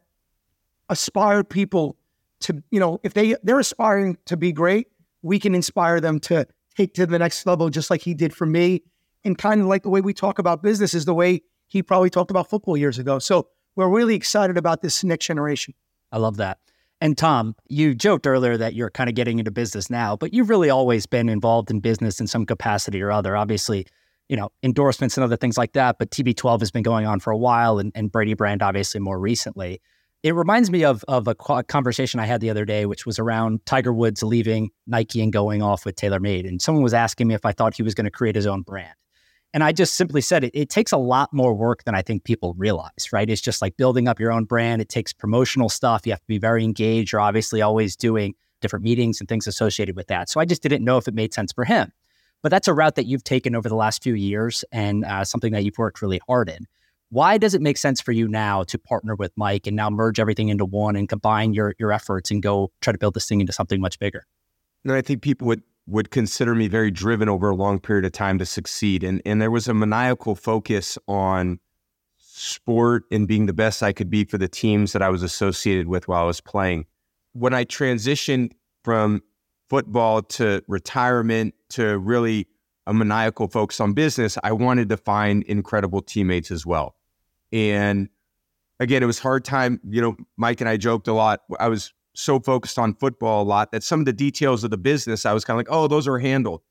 aspire 0.90 1.44
people 1.44 1.98
to, 2.42 2.62
you 2.72 2.80
know, 2.80 3.00
if 3.04 3.14
they 3.14 3.36
they're 3.44 3.60
aspiring 3.60 4.18
to 4.26 4.38
be 4.38 4.52
great, 4.52 4.88
we 5.22 5.40
can 5.40 5.56
inspire 5.56 6.00
them 6.00 6.20
to 6.20 6.46
take 6.76 6.94
to 6.96 7.06
the 7.06 7.20
next 7.20 7.46
level, 7.46 7.70
just 7.70 7.90
like 7.90 8.02
he 8.02 8.14
did 8.14 8.34
for 8.34 8.46
me. 8.46 8.84
And 9.26 9.38
kind 9.38 9.62
of 9.62 9.68
like 9.68 9.84
the 9.84 9.90
way 9.90 10.02
we 10.02 10.14
talk 10.14 10.38
about 10.38 10.62
business 10.62 10.94
is 10.94 11.06
the 11.06 11.14
way 11.14 11.42
he 11.68 11.82
probably 11.82 12.10
talked 12.10 12.30
about 12.30 12.50
football 12.50 12.76
years 12.76 13.00
ago. 13.00 13.20
So 13.20 13.48
we're 13.76 13.90
really 13.90 14.16
excited 14.16 14.58
about 14.58 14.82
this 14.82 15.04
next 15.04 15.26
generation. 15.26 15.74
I 16.12 16.18
love 16.18 16.38
that. 16.38 16.60
And 17.00 17.18
Tom, 17.18 17.56
you 17.68 17.96
joked 17.96 18.28
earlier 18.28 18.56
that 18.58 18.76
you're 18.76 18.90
kind 18.90 19.10
of 19.10 19.16
getting 19.16 19.40
into 19.40 19.52
business 19.52 19.90
now, 19.90 20.16
but 20.16 20.34
you've 20.34 20.50
really 20.50 20.70
always 20.70 21.06
been 21.06 21.30
involved 21.30 21.72
in 21.72 21.80
business 21.80 22.20
in 22.20 22.28
some 22.28 22.46
capacity 22.46 23.02
or 23.02 23.12
other. 23.12 23.36
Obviously, 23.36 23.88
you 24.30 24.38
know, 24.38 24.50
endorsements 24.64 25.18
and 25.18 25.24
other 25.24 25.38
things 25.38 25.58
like 25.58 25.74
that, 25.74 25.98
but 26.00 26.12
TB12 26.12 26.60
has 26.60 26.72
been 26.72 26.84
going 26.84 27.06
on 27.06 27.20
for 27.20 27.32
a 27.32 27.38
while 27.38 27.80
and, 27.80 27.92
and 27.96 28.12
Brady 28.12 28.34
Brand 28.34 28.62
obviously 28.62 29.00
more 29.00 29.20
recently. 29.20 29.82
It 30.24 30.34
reminds 30.36 30.72
me 30.72 30.86
of 30.86 31.04
of 31.10 31.28
a 31.28 31.36
conversation 31.36 32.20
I 32.22 32.26
had 32.26 32.40
the 32.40 32.50
other 32.50 32.64
day, 32.64 32.86
which 32.86 33.06
was 33.06 33.20
around 33.20 33.66
Tiger 33.66 33.92
Woods 33.92 34.24
leaving 34.24 34.70
Nike 34.88 35.22
and 35.22 35.34
going 35.34 35.62
off 35.62 35.86
with 35.86 35.96
TaylorMade. 35.98 36.48
And 36.48 36.62
someone 36.62 36.82
was 36.84 36.94
asking 36.94 37.28
me 37.28 37.36
if 37.36 37.46
I 37.46 37.52
thought 37.52 37.76
he 37.76 37.84
was 37.84 37.94
going 37.94 38.06
to 38.06 38.12
create 38.12 38.36
his 38.36 38.48
own 38.48 38.62
brand. 38.62 38.96
And 39.54 39.64
I 39.64 39.72
just 39.72 39.96
simply 39.96 40.22
said 40.22 40.46
it, 40.46 40.52
it 40.56 40.70
takes 40.70 40.92
a 40.92 40.98
lot 40.98 41.32
more 41.32 41.54
work 41.54 41.84
than 41.84 41.94
I 41.94 42.02
think 42.02 42.24
people 42.24 42.56
realize, 42.58 43.12
right? 43.12 43.30
It's 43.30 43.42
just 43.42 43.62
like 43.62 43.78
building 43.78 44.08
up 44.08 44.20
your 44.20 44.32
own 44.32 44.46
brand. 44.46 44.82
It 44.82 44.90
takes 44.90 45.14
promotional 45.14 45.70
stuff. 45.70 46.06
You 46.06 46.14
have 46.14 46.22
to 46.22 46.28
be 46.28 46.40
very 46.40 46.64
engaged. 46.64 47.12
You're 47.12 47.22
obviously 47.22 47.62
always 47.62 47.96
doing 47.96 48.34
different 48.62 48.84
meetings 48.84 49.20
and 49.20 49.30
things 49.30 49.46
associated 49.46 49.96
with 49.96 50.08
that. 50.08 50.30
So 50.30 50.40
I 50.40 50.46
just 50.46 50.64
didn't 50.64 50.84
know 50.84 50.98
if 50.98 51.08
it 51.08 51.14
made 51.14 51.34
sense 51.34 51.52
for 51.52 51.66
him. 51.66 51.92
But 52.44 52.50
that's 52.50 52.68
a 52.68 52.74
route 52.74 52.96
that 52.96 53.08
you've 53.08 53.24
taken 53.24 53.56
over 53.56 53.68
the 53.68 53.76
last 53.76 54.04
few 54.04 54.14
years 54.14 54.64
and 54.72 55.06
uh, 55.06 55.24
something 55.24 55.54
that 55.54 55.64
you've 55.64 55.78
worked 55.78 56.02
really 56.02 56.22
hard 56.28 56.50
in. 56.50 56.68
Why 57.10 57.38
does 57.38 57.54
it 57.54 57.62
make 57.62 57.78
sense 57.78 58.02
for 58.02 58.12
you 58.12 58.28
now 58.28 58.64
to 58.64 58.78
partner 58.78 59.16
with 59.16 59.32
Mike 59.36 59.66
and 59.66 59.76
now 59.76 59.90
merge 59.90 60.20
everything 60.20 60.50
into 60.50 60.66
one 60.66 60.96
and 60.96 61.08
combine 61.08 61.54
your 61.54 61.74
your 61.80 61.92
efforts 61.92 62.32
and 62.32 62.44
go 62.44 62.72
try 62.82 62.92
to 62.92 63.00
build 63.00 63.14
this 63.14 63.28
thing 63.28 63.40
into 63.40 63.54
something 63.54 63.80
much 63.80 63.98
bigger? 63.98 64.26
No, 64.84 64.94
I 64.94 65.02
think 65.02 65.22
people 65.22 65.48
would 65.48 65.64
would 65.88 66.12
consider 66.12 66.56
me 66.56 66.68
very 66.68 66.92
driven 66.92 67.30
over 67.30 67.50
a 67.50 67.56
long 67.56 67.80
period 67.80 68.06
of 68.06 68.12
time 68.12 68.40
to 68.40 68.46
succeed. 68.46 69.04
And 69.04 69.22
and 69.26 69.42
there 69.42 69.52
was 69.52 69.68
a 69.68 69.74
maniacal 69.74 70.36
focus 70.36 70.98
on 71.08 71.60
sport 72.18 73.04
and 73.12 73.28
being 73.28 73.46
the 73.46 73.54
best 73.54 73.84
I 73.84 73.94
could 73.94 74.10
be 74.10 74.26
for 74.26 74.38
the 74.38 74.48
teams 74.48 74.92
that 74.94 75.02
I 75.02 75.10
was 75.10 75.24
associated 75.24 75.88
with 75.88 76.08
while 76.08 76.24
I 76.24 76.26
was 76.26 76.42
playing. 76.42 76.88
When 77.34 77.54
I 77.54 77.64
transitioned 77.64 78.54
from 78.84 79.22
football 79.70 80.24
to 80.24 80.64
retirement 80.68 81.54
to 81.74 81.98
really 81.98 82.48
a 82.86 82.94
maniacal 82.94 83.48
focus 83.48 83.80
on 83.80 83.94
business, 83.94 84.38
I 84.44 84.52
wanted 84.52 84.90
to 84.90 84.98
find 84.98 85.44
incredible 85.44 86.02
teammates 86.02 86.52
as 86.52 86.66
well. 86.66 86.96
And 87.52 88.10
again, 88.80 89.04
it 89.04 89.06
was 89.06 89.20
hard 89.20 89.46
time. 89.46 89.80
You 89.88 90.02
know, 90.02 90.18
Mike 90.38 90.60
and 90.62 90.70
I 90.70 90.78
joked 90.78 91.08
a 91.08 91.14
lot. 91.14 91.42
I 91.60 91.70
was 91.70 91.94
so 92.16 92.40
focused 92.40 92.78
on 92.78 92.94
football 92.96 93.44
a 93.44 93.46
lot 93.46 93.72
that 93.72 93.84
some 93.84 94.00
of 94.00 94.06
the 94.06 94.14
details 94.14 94.64
of 94.64 94.72
the 94.72 94.78
business, 94.78 95.26
I 95.26 95.34
was 95.34 95.46
kind 95.46 95.56
of 95.56 95.60
like, 95.60 95.76
oh, 95.76 95.88
those 95.88 96.08
are 96.08 96.20
handled. 96.20 96.62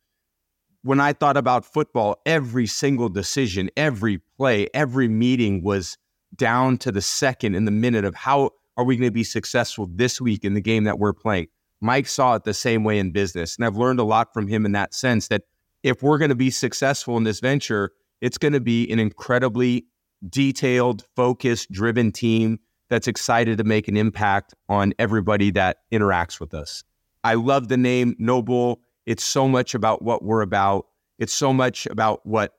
When 0.83 1.01
I 1.01 1.13
thought 1.13 1.37
about 1.37 1.65
football, 1.65 2.21
every 2.27 2.67
single 2.67 3.09
decision, 3.09 3.71
every 3.77 4.19
play, 4.37 4.69
every 4.75 5.09
meeting 5.09 5.63
was 5.63 5.97
down 6.37 6.79
to 6.79 6.91
the 6.91 7.03
second 7.03 7.55
and 7.55 7.67
the 7.67 7.73
minute 7.73 8.05
of 8.05 8.15
how 8.15 8.51
are 8.77 8.85
we 8.85 8.97
going 8.97 9.09
to 9.09 9.13
be 9.13 9.25
successful 9.25 9.89
this 9.93 10.21
week 10.21 10.45
in 10.45 10.55
the 10.55 10.61
game 10.61 10.85
that 10.85 10.99
we're 10.99 11.13
playing. 11.13 11.47
Mike 11.83 12.07
saw 12.07 12.37
it 12.37 12.45
the 12.45 12.55
same 12.55 12.85
way 12.85 12.99
in 12.99 13.11
business. 13.11 13.57
And 13.57 13.67
I've 13.67 13.77
learned 13.77 14.01
a 14.01 14.05
lot 14.05 14.33
from 14.33 14.47
him 14.47 14.65
in 14.65 14.73
that 14.73 14.95
sense 14.95 15.29
that 15.29 15.43
if 15.83 16.03
we're 16.03 16.19
going 16.19 16.29
to 16.29 16.37
be 16.37 16.51
successful 16.51 17.17
in 17.17 17.25
this 17.25 17.41
venture, 17.41 17.93
it's 18.21 18.39
going 18.39 18.53
to 18.53 18.61
be 18.61 18.91
an 18.91 19.01
incredibly 19.01 19.87
detailed, 20.29 21.05
focused, 21.17 21.73
driven 21.73 22.13
team 22.13 22.61
that's 22.89 23.09
excited 23.09 23.59
to 23.59 23.65
make 23.65 23.89
an 23.89 23.97
impact 23.97 24.55
on 24.69 24.93
everybody 24.99 25.51
that 25.51 25.79
interacts 25.91 26.39
with 26.39 26.55
us. 26.55 26.85
I 27.25 27.35
love 27.35 27.69
the 27.69 27.77
name 27.77 28.15
NOBULL. 28.19 28.81
It's 29.07 29.25
so 29.25 29.49
much 29.49 29.75
about 29.75 30.03
what 30.03 30.23
we're 30.23 30.43
about. 30.43 30.87
It's 31.19 31.33
so 31.33 31.53
much 31.53 31.87
about 31.87 32.25
what 32.25 32.53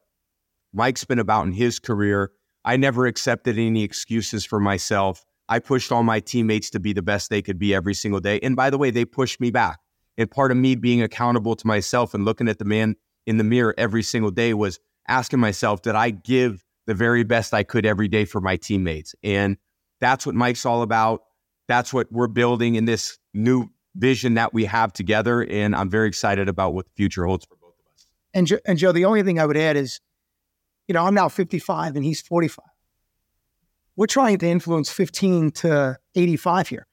Mike's 0.74 1.06
been 1.06 1.20
about 1.20 1.46
in 1.46 1.53
his 1.53 1.80
career. 1.80 2.32
I 2.65 2.77
never 2.77 3.06
accepted 3.06 3.58
any 3.58 3.84
excuses 3.84 4.44
for 4.44 4.60
myself. 4.60 5.25
I 5.53 5.60
pushed 5.60 5.91
all 5.91 6.01
my 6.01 6.19
teammates 6.19 6.72
to 6.72 6.79
be 6.79 6.93
the 6.93 7.03
best 7.03 7.29
they 7.29 7.43
could 7.43 7.60
be 7.60 7.75
every 7.75 7.93
single 7.93 8.19
day. 8.19 8.39
And 8.41 8.55
by 8.55 8.72
the 8.72 8.77
way, 8.79 8.89
they 8.89 9.05
pushed 9.05 9.39
me 9.39 9.51
back. 9.51 9.79
And 10.17 10.29
part 10.29 10.50
of 10.50 10.57
me 10.57 10.74
being 10.74 11.03
accountable 11.03 11.55
to 11.55 11.67
myself 11.67 12.15
and 12.15 12.25
looking 12.25 12.48
at 12.48 12.57
the 12.57 12.65
man 12.65 12.95
in 13.27 13.38
the 13.38 13.43
mirror 13.43 13.75
every 13.77 14.01
single 14.01 14.31
day 14.31 14.55
was 14.55 14.79
asking 15.07 15.39
myself, 15.39 15.83
did 15.83 15.93
I 15.93 16.10
give 16.10 16.63
the 16.88 16.95
very 16.95 17.24
best 17.24 17.53
I 17.53 17.62
could 17.62 17.86
every 17.86 18.07
day 18.07 18.25
for 18.25 18.41
my 18.41 18.55
teammates. 18.55 19.13
And 19.24 19.57
that's 20.01 20.25
what 20.25 20.33
Mike's 20.33 20.65
all 20.65 20.81
about. 20.81 21.22
That's 21.67 21.93
what 21.93 22.12
we're 22.12 22.27
building 22.27 22.74
in 22.75 22.86
this 22.86 23.19
new 23.36 23.69
vision 23.95 24.33
that 24.33 24.55
we 24.55 24.65
have 24.65 24.91
together. 24.91 25.43
And 25.43 25.75
I'm 25.75 25.89
very 25.89 26.07
excited 26.07 26.50
about 26.50 26.74
what 26.74 26.86
the 26.86 26.91
future 26.95 27.25
holds 27.25 27.45
for 27.45 27.55
both 27.62 27.75
of 27.79 27.93
us. 27.93 28.07
And, 28.33 28.48
Joe, 28.48 28.57
and 28.65 28.79
Joe, 28.79 28.91
the 28.91 29.05
only 29.05 29.22
thing 29.22 29.39
I 29.39 29.45
would 29.45 29.57
add 29.57 29.77
is, 29.77 30.01
you 30.88 30.93
know, 30.93 31.05
I'm 31.05 31.13
now 31.13 31.29
55 31.29 31.95
and 31.95 32.03
he's 32.03 32.22
45. 32.22 32.65
We're 33.95 34.07
trying 34.07 34.39
to 34.39 34.47
influence 34.47 34.89
15 34.89 35.51
to 35.51 35.97
85 36.15 36.67
here. 36.67 36.88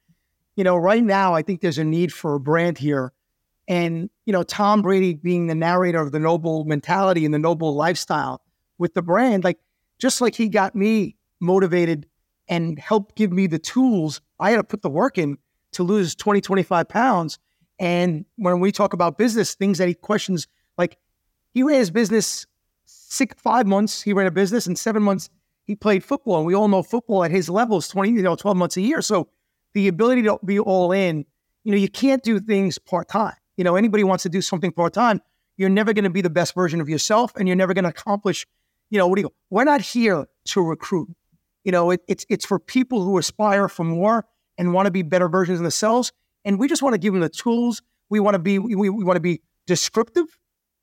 You 0.56 0.64
know, 0.64 0.76
right 0.76 1.02
now, 1.02 1.34
I 1.34 1.42
think 1.42 1.60
there's 1.60 1.78
a 1.78 1.84
need 1.84 2.12
for 2.12 2.34
a 2.34 2.40
brand 2.40 2.76
here. 2.78 3.12
And, 3.68 4.10
you 4.26 4.32
know, 4.32 4.42
Tom 4.42 4.82
Brady 4.82 5.14
being 5.14 5.46
the 5.46 5.54
narrator 5.54 6.00
of 6.00 6.12
the 6.12 6.18
NOBULL 6.18 6.64
mentality 6.64 7.24
and 7.24 7.32
the 7.32 7.38
NOBULL 7.38 7.74
lifestyle 7.74 8.42
with 8.78 8.94
the 8.94 9.02
brand, 9.02 9.44
like 9.44 9.58
just 9.98 10.20
like 10.20 10.34
he 10.34 10.48
got 10.48 10.74
me 10.74 11.16
motivated 11.40 12.06
and 12.48 12.78
helped 12.78 13.16
give 13.16 13.32
me 13.32 13.46
the 13.46 13.58
tools, 13.58 14.20
I 14.40 14.50
had 14.50 14.56
to 14.56 14.64
put 14.64 14.82
the 14.82 14.90
work 14.90 15.16
in 15.16 15.38
to 15.72 15.82
lose 15.82 16.14
20, 16.14 16.40
25 16.40 16.88
pounds. 16.88 17.38
And 17.78 18.26
when 18.36 18.60
we 18.60 18.72
talk 18.72 18.92
about 18.92 19.16
business, 19.16 19.54
things 19.54 19.78
that 19.78 19.88
he 19.88 19.94
questions, 19.94 20.48
like 20.76 20.98
he 21.54 21.62
ran 21.62 21.78
his 21.78 21.90
business 21.90 22.46
six, 22.84 23.40
five 23.40 23.66
months, 23.66 24.02
he 24.02 24.12
ran 24.12 24.26
a 24.26 24.30
business, 24.30 24.66
and 24.66 24.78
seven 24.78 25.02
months, 25.02 25.30
he 25.64 25.76
played 25.76 26.02
football, 26.02 26.38
and 26.38 26.46
we 26.46 26.54
all 26.54 26.68
know 26.68 26.82
football 26.82 27.24
at 27.24 27.30
his 27.30 27.48
level 27.48 27.78
is 27.78 27.88
20, 27.88 28.10
you 28.10 28.22
know, 28.22 28.36
12 28.36 28.56
months 28.56 28.76
a 28.76 28.80
year. 28.80 29.02
So 29.02 29.28
the 29.74 29.88
ability 29.88 30.22
to 30.22 30.38
be 30.44 30.58
all 30.58 30.92
in, 30.92 31.24
you 31.64 31.72
know, 31.72 31.78
you 31.78 31.88
can't 31.88 32.22
do 32.22 32.40
things 32.40 32.78
part 32.78 33.08
time. 33.08 33.34
You 33.56 33.64
know, 33.64 33.76
anybody 33.76 34.04
wants 34.04 34.22
to 34.22 34.28
do 34.28 34.40
something 34.40 34.72
part 34.72 34.92
time, 34.92 35.20
you're 35.56 35.68
never 35.68 35.92
going 35.92 36.04
to 36.04 36.10
be 36.10 36.22
the 36.22 36.30
best 36.30 36.54
version 36.54 36.80
of 36.80 36.88
yourself, 36.88 37.32
and 37.36 37.46
you're 37.46 37.56
never 37.56 37.74
going 37.74 37.84
to 37.84 37.90
accomplish. 37.90 38.46
You 38.88 38.98
know, 38.98 39.06
what 39.06 39.16
do 39.16 39.22
you? 39.22 39.28
Go? 39.28 39.34
We're 39.50 39.64
not 39.64 39.82
here 39.82 40.26
to 40.46 40.60
recruit. 40.62 41.08
You 41.64 41.72
know, 41.72 41.90
it, 41.90 42.00
it's 42.08 42.24
it's 42.30 42.46
for 42.46 42.58
people 42.58 43.02
who 43.04 43.18
aspire 43.18 43.68
for 43.68 43.84
more 43.84 44.26
and 44.56 44.72
want 44.72 44.86
to 44.86 44.90
be 44.90 45.02
better 45.02 45.28
versions 45.28 45.58
of 45.58 45.64
themselves, 45.64 46.12
and 46.44 46.58
we 46.58 46.66
just 46.66 46.82
want 46.82 46.94
to 46.94 46.98
give 46.98 47.12
them 47.12 47.20
the 47.20 47.28
tools. 47.28 47.82
We 48.08 48.20
want 48.20 48.34
to 48.34 48.38
be 48.38 48.58
we, 48.58 48.74
we 48.74 48.88
want 48.88 49.16
to 49.16 49.20
be 49.20 49.42
descriptive 49.66 50.26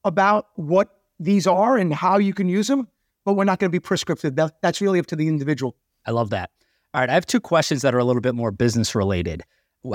about 0.03 0.49
what 0.55 0.89
these 1.19 1.47
are 1.47 1.77
and 1.77 1.93
how 1.93 2.19
you 2.19 2.33
can 2.33 2.47
use 2.47 2.67
them, 2.67 2.87
but 3.27 3.33
we're 3.33 3.43
not 3.43 3.59
going 3.59 3.69
to 3.69 3.75
be 3.75 3.81
prescriptive. 3.81 4.37
That, 4.37 4.53
that's 4.61 4.79
really 4.79 4.99
up 4.99 5.05
to 5.07 5.15
the 5.17 5.27
individual. 5.27 5.75
I 6.05 6.11
love 6.11 6.29
that. 6.29 6.49
All 6.93 7.01
right, 7.01 7.09
I 7.09 7.13
have 7.13 7.25
two 7.25 7.41
questions 7.41 7.81
that 7.81 7.93
are 7.93 7.97
a 7.97 8.05
little 8.05 8.21
bit 8.21 8.35
more 8.35 8.51
business 8.51 8.95
related. 8.95 9.43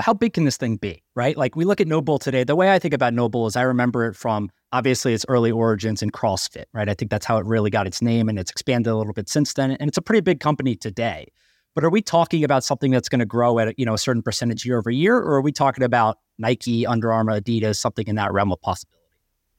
How 0.01 0.13
big 0.13 0.33
can 0.33 0.45
this 0.45 0.55
thing 0.55 0.77
be, 0.77 1.01
right? 1.15 1.35
Like 1.35 1.55
we 1.55 1.65
look 1.65 1.81
at 1.81 1.87
NOBULL 1.87 2.19
today, 2.19 2.43
the 2.43 2.55
way 2.55 2.71
I 2.71 2.77
think 2.77 2.93
about 2.93 3.11
NOBULL 3.11 3.47
is 3.47 3.55
I 3.55 3.63
remember 3.63 4.05
it 4.05 4.15
from 4.15 4.51
obviously 4.71 5.15
its 5.15 5.25
early 5.27 5.51
origins 5.51 6.03
in 6.03 6.11
CrossFit, 6.11 6.65
right? 6.73 6.87
I 6.87 6.93
think 6.93 7.09
that's 7.09 7.25
how 7.25 7.39
it 7.39 7.45
really 7.47 7.71
got 7.71 7.87
its 7.87 8.03
name 8.03 8.29
and 8.29 8.37
it's 8.37 8.51
expanded 8.51 8.93
a 8.93 8.95
little 8.95 9.13
bit 9.13 9.27
since 9.27 9.51
then. 9.55 9.71
And 9.71 9.87
it's 9.87 9.97
a 9.97 10.01
pretty 10.03 10.21
big 10.21 10.39
company 10.39 10.75
today. 10.75 11.25
But 11.73 11.83
are 11.83 11.89
we 11.89 12.03
talking 12.03 12.43
about 12.43 12.63
something 12.63 12.91
that's 12.91 13.09
going 13.09 13.17
to 13.17 13.25
grow 13.25 13.57
at 13.57 13.79
you 13.79 13.85
know 13.87 13.95
a 13.95 13.97
certain 13.97 14.21
percentage 14.21 14.63
year 14.63 14.77
over 14.77 14.91
year, 14.91 15.17
or 15.17 15.37
are 15.37 15.41
we 15.41 15.51
talking 15.51 15.83
about 15.83 16.19
Nike, 16.37 16.85
Under 16.85 17.11
Armour, 17.11 17.41
Adidas, 17.41 17.77
something 17.77 18.05
in 18.05 18.15
that 18.17 18.31
realm 18.31 18.51
of 18.51 18.61
possibility? 18.61 18.99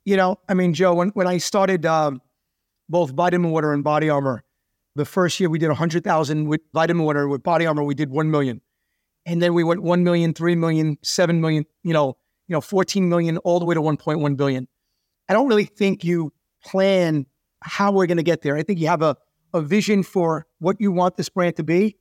You 0.05 0.17
know, 0.17 0.39
I 0.49 0.55
mean, 0.55 0.75
Joe, 0.75 0.95
when, 0.95 1.09
when 1.09 1.27
I 1.27 1.39
started 1.39 1.85
um, 1.87 2.21
both 2.89 3.11
Vitamin 3.11 3.51
Water 3.51 3.73
and 3.73 3.83
Body 3.83 4.09
Armor, 4.09 4.45
the 4.97 5.05
first 5.05 5.41
year 5.41 5.51
we 5.51 5.59
did 5.59 5.69
100,000 5.69 6.49
with 6.49 6.61
Vitamin 6.73 7.05
Water. 7.05 7.27
With 7.29 7.43
Body 7.43 7.67
Armor, 7.67 7.83
we 7.83 7.95
did 7.95 8.11
1 8.11 8.31
million. 8.31 8.61
And 9.27 9.43
then 9.43 9.55
we 9.55 9.65
went 9.65 9.83
1 9.83 10.05
million, 10.05 10.35
3 10.35 10.55
million, 10.55 10.99
7 11.03 11.41
million, 11.41 11.65
you 11.83 11.93
know, 11.93 12.17
you 12.47 12.53
know, 12.53 12.61
14 12.61 13.09
million, 13.09 13.39
all 13.39 13.59
the 13.59 13.65
way 13.65 13.75
to 13.75 13.81
1.1 13.81 14.37
billion. 14.37 14.69
I 15.29 15.33
don't 15.33 15.49
really 15.49 15.65
think 15.65 16.05
you 16.05 16.33
plan 16.63 17.27
how 17.61 17.91
we're 17.91 18.07
going 18.07 18.19
to 18.19 18.23
get 18.23 18.43
there. 18.43 18.57
I 18.57 18.63
think 18.63 18.79
you 18.79 18.89
have 18.89 19.03
a, 19.03 19.17
a 19.55 19.63
vision 19.63 20.03
for 20.03 20.47
what 20.59 20.77
you 20.79 20.93
want 20.93 21.17
this 21.17 21.31
brand 21.31 21.57
to 21.57 21.63
be. 21.63 21.97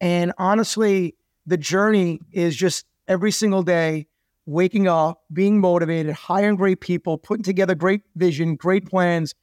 And 0.00 0.32
honestly, 0.38 1.16
the 1.46 1.56
journey 1.56 2.20
is 2.32 2.56
just 2.56 2.86
every 3.08 3.32
single 3.32 3.62
day 3.62 4.06
waking 4.46 4.88
up, 4.88 5.22
being 5.32 5.60
motivated, 5.60 6.14
hiring 6.14 6.56
great 6.56 6.80
people, 6.80 7.18
putting 7.18 7.42
together 7.42 7.74
great 7.74 8.02
vision, 8.14 8.54
great 8.54 8.86
plans, 8.86 9.34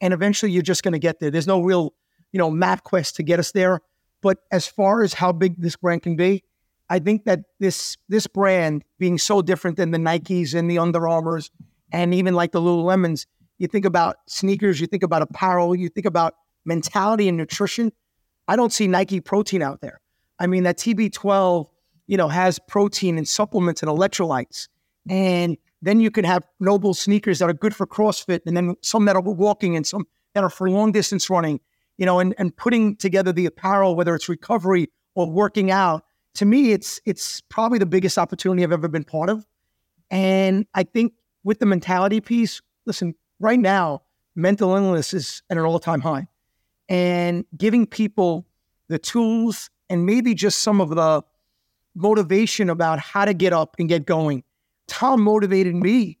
and 0.00 0.12
eventually 0.12 0.52
you're 0.52 0.62
just 0.62 0.82
going 0.82 0.92
to 0.92 0.98
get 0.98 1.20
there. 1.20 1.30
There's 1.30 1.46
no 1.46 1.60
real, 1.60 1.94
you 2.32 2.38
know, 2.38 2.50
map 2.50 2.84
quest 2.84 3.16
to 3.16 3.22
get 3.22 3.38
us 3.38 3.52
there. 3.52 3.80
But 4.22 4.38
as 4.50 4.66
far 4.66 5.02
as 5.02 5.14
how 5.14 5.32
big 5.32 5.60
this 5.60 5.76
brand 5.76 6.02
can 6.02 6.16
be, 6.16 6.42
I 6.88 6.98
think 6.98 7.24
that 7.24 7.40
this 7.58 7.96
this 8.08 8.26
brand 8.26 8.84
being 8.98 9.18
so 9.18 9.42
different 9.42 9.76
than 9.76 9.90
the 9.90 9.98
Nikes 9.98 10.54
and 10.54 10.70
the 10.70 10.78
Under 10.78 11.08
Armours 11.08 11.50
and 11.92 12.14
even 12.14 12.34
like 12.34 12.52
the 12.52 12.60
Lululemons, 12.60 13.26
you 13.58 13.66
think 13.66 13.84
about 13.84 14.16
sneakers, 14.26 14.80
you 14.80 14.86
think 14.86 15.02
about 15.02 15.22
apparel, 15.22 15.74
you 15.74 15.88
think 15.88 16.06
about 16.06 16.34
mentality 16.64 17.28
and 17.28 17.36
nutrition. 17.36 17.92
I 18.48 18.56
don't 18.56 18.72
see 18.72 18.86
Nike 18.86 19.20
protein 19.20 19.62
out 19.62 19.80
there. 19.80 20.00
I 20.38 20.46
mean, 20.46 20.62
that 20.64 20.78
TB12 20.78 21.66
you 22.06 22.16
know, 22.16 22.28
has 22.28 22.58
protein 22.58 23.18
and 23.18 23.26
supplements 23.26 23.82
and 23.82 23.90
electrolytes. 23.90 24.68
And 25.08 25.56
then 25.82 26.00
you 26.00 26.10
can 26.10 26.24
have 26.24 26.46
NOBULL 26.60 26.94
sneakers 26.94 27.38
that 27.38 27.48
are 27.48 27.54
good 27.54 27.74
for 27.74 27.86
CrossFit, 27.86 28.40
and 28.46 28.56
then 28.56 28.76
some 28.82 29.04
that 29.04 29.16
are 29.16 29.22
walking 29.22 29.76
and 29.76 29.86
some 29.86 30.06
that 30.34 30.42
are 30.42 30.50
for 30.50 30.70
long 30.70 30.92
distance 30.92 31.30
running, 31.30 31.60
you 31.98 32.06
know, 32.06 32.18
and, 32.18 32.34
and 32.38 32.56
putting 32.56 32.96
together 32.96 33.32
the 33.32 33.46
apparel, 33.46 33.96
whether 33.96 34.14
it's 34.14 34.28
recovery 34.28 34.88
or 35.14 35.30
working 35.30 35.70
out. 35.70 36.04
To 36.34 36.44
me, 36.44 36.72
it's 36.72 37.00
it's 37.04 37.40
probably 37.48 37.78
the 37.78 37.86
biggest 37.86 38.18
opportunity 38.18 38.62
I've 38.62 38.72
ever 38.72 38.88
been 38.88 39.04
part 39.04 39.30
of. 39.30 39.46
And 40.10 40.66
I 40.74 40.82
think 40.82 41.14
with 41.44 41.58
the 41.58 41.66
mentality 41.66 42.20
piece, 42.20 42.60
listen, 42.84 43.14
right 43.40 43.58
now, 43.58 44.02
mental 44.34 44.74
illness 44.74 45.14
is 45.14 45.42
at 45.50 45.56
an 45.56 45.64
all-time 45.64 46.00
high. 46.00 46.28
And 46.88 47.44
giving 47.56 47.86
people 47.86 48.46
the 48.88 48.98
tools 48.98 49.70
and 49.88 50.06
maybe 50.06 50.34
just 50.34 50.58
some 50.60 50.80
of 50.80 50.90
the 50.90 51.22
motivation 51.94 52.70
about 52.70 52.98
how 52.98 53.24
to 53.24 53.34
get 53.34 53.52
up 53.52 53.76
and 53.78 53.88
get 53.88 54.04
going. 54.04 54.44
Tom 54.86 55.22
motivated 55.22 55.74
me 55.74 56.18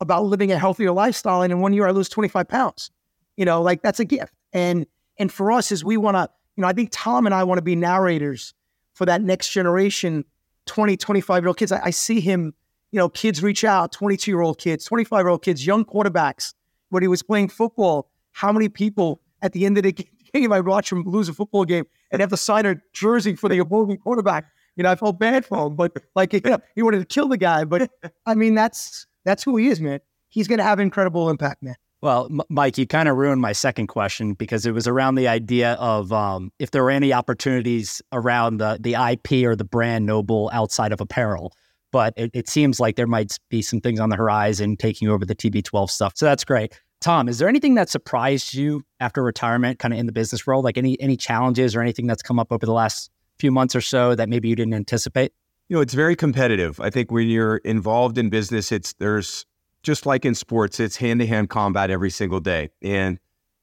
about 0.00 0.24
living 0.24 0.52
a 0.52 0.58
healthier 0.58 0.92
lifestyle. 0.92 1.42
And 1.42 1.52
in 1.52 1.60
one 1.60 1.72
year, 1.72 1.86
I 1.86 1.92
lose 1.92 2.08
25 2.08 2.48
pounds. 2.48 2.90
You 3.36 3.44
know, 3.44 3.62
like 3.62 3.82
that's 3.82 4.00
a 4.00 4.04
gift. 4.04 4.34
And 4.52 4.86
and 5.18 5.32
for 5.32 5.52
us, 5.52 5.72
is 5.72 5.84
we 5.84 5.96
want 5.96 6.16
to, 6.16 6.28
you 6.56 6.62
know, 6.62 6.68
I 6.68 6.72
think 6.72 6.90
Tom 6.92 7.26
and 7.26 7.34
I 7.34 7.44
want 7.44 7.58
to 7.58 7.62
be 7.62 7.76
narrators 7.76 8.54
for 8.94 9.06
that 9.06 9.22
next 9.22 9.50
generation, 9.50 10.24
20, 10.66 10.96
25 10.96 11.42
year 11.42 11.48
old 11.48 11.56
kids. 11.56 11.72
I, 11.72 11.80
I 11.84 11.90
see 11.90 12.20
him, 12.20 12.52
you 12.90 12.98
know, 12.98 13.08
kids 13.08 13.42
reach 13.42 13.64
out, 13.64 13.92
22 13.92 14.30
year 14.30 14.40
old 14.40 14.58
kids, 14.58 14.84
25 14.84 15.20
year 15.20 15.28
old 15.28 15.42
kids, 15.42 15.66
young 15.66 15.84
quarterbacks. 15.84 16.54
When 16.90 17.02
he 17.02 17.08
was 17.08 17.22
playing 17.22 17.48
football, 17.48 18.10
how 18.32 18.52
many 18.52 18.68
people 18.68 19.22
at 19.40 19.52
the 19.52 19.64
end 19.64 19.78
of 19.78 19.84
the 19.84 19.92
game 20.34 20.52
I 20.52 20.60
watch 20.60 20.92
him 20.92 21.04
lose 21.04 21.28
a 21.28 21.32
football 21.32 21.64
game 21.64 21.84
and 22.10 22.20
have 22.20 22.30
to 22.30 22.36
sign 22.36 22.66
a 22.66 22.76
jersey 22.92 23.34
for 23.34 23.48
the 23.48 23.58
opposing 23.58 23.96
quarterback 23.96 24.46
you 24.76 24.82
know, 24.82 24.90
I 24.90 24.96
felt 24.96 25.18
bad 25.18 25.44
for 25.44 25.66
him, 25.66 25.76
but 25.76 25.92
like, 26.14 26.32
you 26.32 26.40
know, 26.44 26.58
he 26.74 26.82
wanted 26.82 27.00
to 27.00 27.04
kill 27.04 27.28
the 27.28 27.36
guy. 27.36 27.64
But 27.64 27.90
I 28.26 28.34
mean, 28.34 28.54
that's 28.54 29.06
that's 29.24 29.42
who 29.42 29.56
he 29.56 29.68
is, 29.68 29.80
man. 29.80 30.00
He's 30.28 30.48
going 30.48 30.58
to 30.58 30.64
have 30.64 30.80
incredible 30.80 31.28
impact, 31.28 31.62
man. 31.62 31.76
Well, 32.00 32.26
M- 32.30 32.40
Mike, 32.48 32.78
you 32.78 32.86
kind 32.86 33.08
of 33.08 33.16
ruined 33.16 33.40
my 33.40 33.52
second 33.52 33.86
question 33.86 34.34
because 34.34 34.66
it 34.66 34.72
was 34.72 34.88
around 34.88 35.14
the 35.14 35.28
idea 35.28 35.74
of 35.74 36.12
um, 36.12 36.50
if 36.58 36.72
there 36.72 36.82
were 36.82 36.90
any 36.90 37.12
opportunities 37.12 38.02
around 38.12 38.58
the 38.58 38.78
the 38.80 38.94
IP 38.94 39.46
or 39.46 39.54
the 39.54 39.64
brand 39.64 40.06
NOBULL 40.06 40.50
outside 40.52 40.92
of 40.92 41.00
apparel. 41.00 41.52
But 41.92 42.14
it, 42.16 42.30
it 42.32 42.48
seems 42.48 42.80
like 42.80 42.96
there 42.96 43.06
might 43.06 43.38
be 43.50 43.60
some 43.60 43.80
things 43.80 44.00
on 44.00 44.08
the 44.08 44.16
horizon 44.16 44.76
taking 44.76 45.08
over 45.08 45.26
the 45.26 45.34
TB12 45.34 45.90
stuff. 45.90 46.14
So 46.16 46.24
that's 46.24 46.42
great. 46.42 46.80
Tom, 47.02 47.28
is 47.28 47.38
there 47.38 47.48
anything 47.48 47.74
that 47.74 47.90
surprised 47.90 48.54
you 48.54 48.82
after 48.98 49.22
retirement, 49.22 49.78
kind 49.78 49.92
of 49.92 50.00
in 50.00 50.06
the 50.06 50.12
business 50.12 50.46
world? 50.46 50.64
Like 50.64 50.78
any 50.78 51.00
any 51.00 51.16
challenges 51.16 51.76
or 51.76 51.82
anything 51.82 52.06
that's 52.06 52.22
come 52.22 52.38
up 52.38 52.50
over 52.50 52.64
the 52.64 52.72
last 52.72 53.10
few 53.42 53.50
months 53.50 53.74
or 53.74 53.80
so 53.80 54.14
that 54.14 54.28
maybe 54.28 54.48
you 54.48 54.54
didn't 54.54 54.72
anticipate? 54.72 55.32
You 55.68 55.76
know, 55.76 55.82
it's 55.82 55.94
very 55.94 56.14
competitive. 56.14 56.78
I 56.80 56.90
think 56.90 57.10
when 57.10 57.28
you're 57.28 57.56
involved 57.56 58.16
in 58.16 58.30
business, 58.30 58.70
it's 58.70 58.92
there's 58.94 59.46
just 59.82 60.06
like 60.06 60.24
in 60.24 60.36
sports, 60.36 60.78
it's 60.78 60.96
hand 60.96 61.18
to 61.20 61.26
hand 61.26 61.50
combat 61.50 61.90
every 61.90 62.10
single 62.10 62.38
day. 62.38 62.70
And 62.82 63.18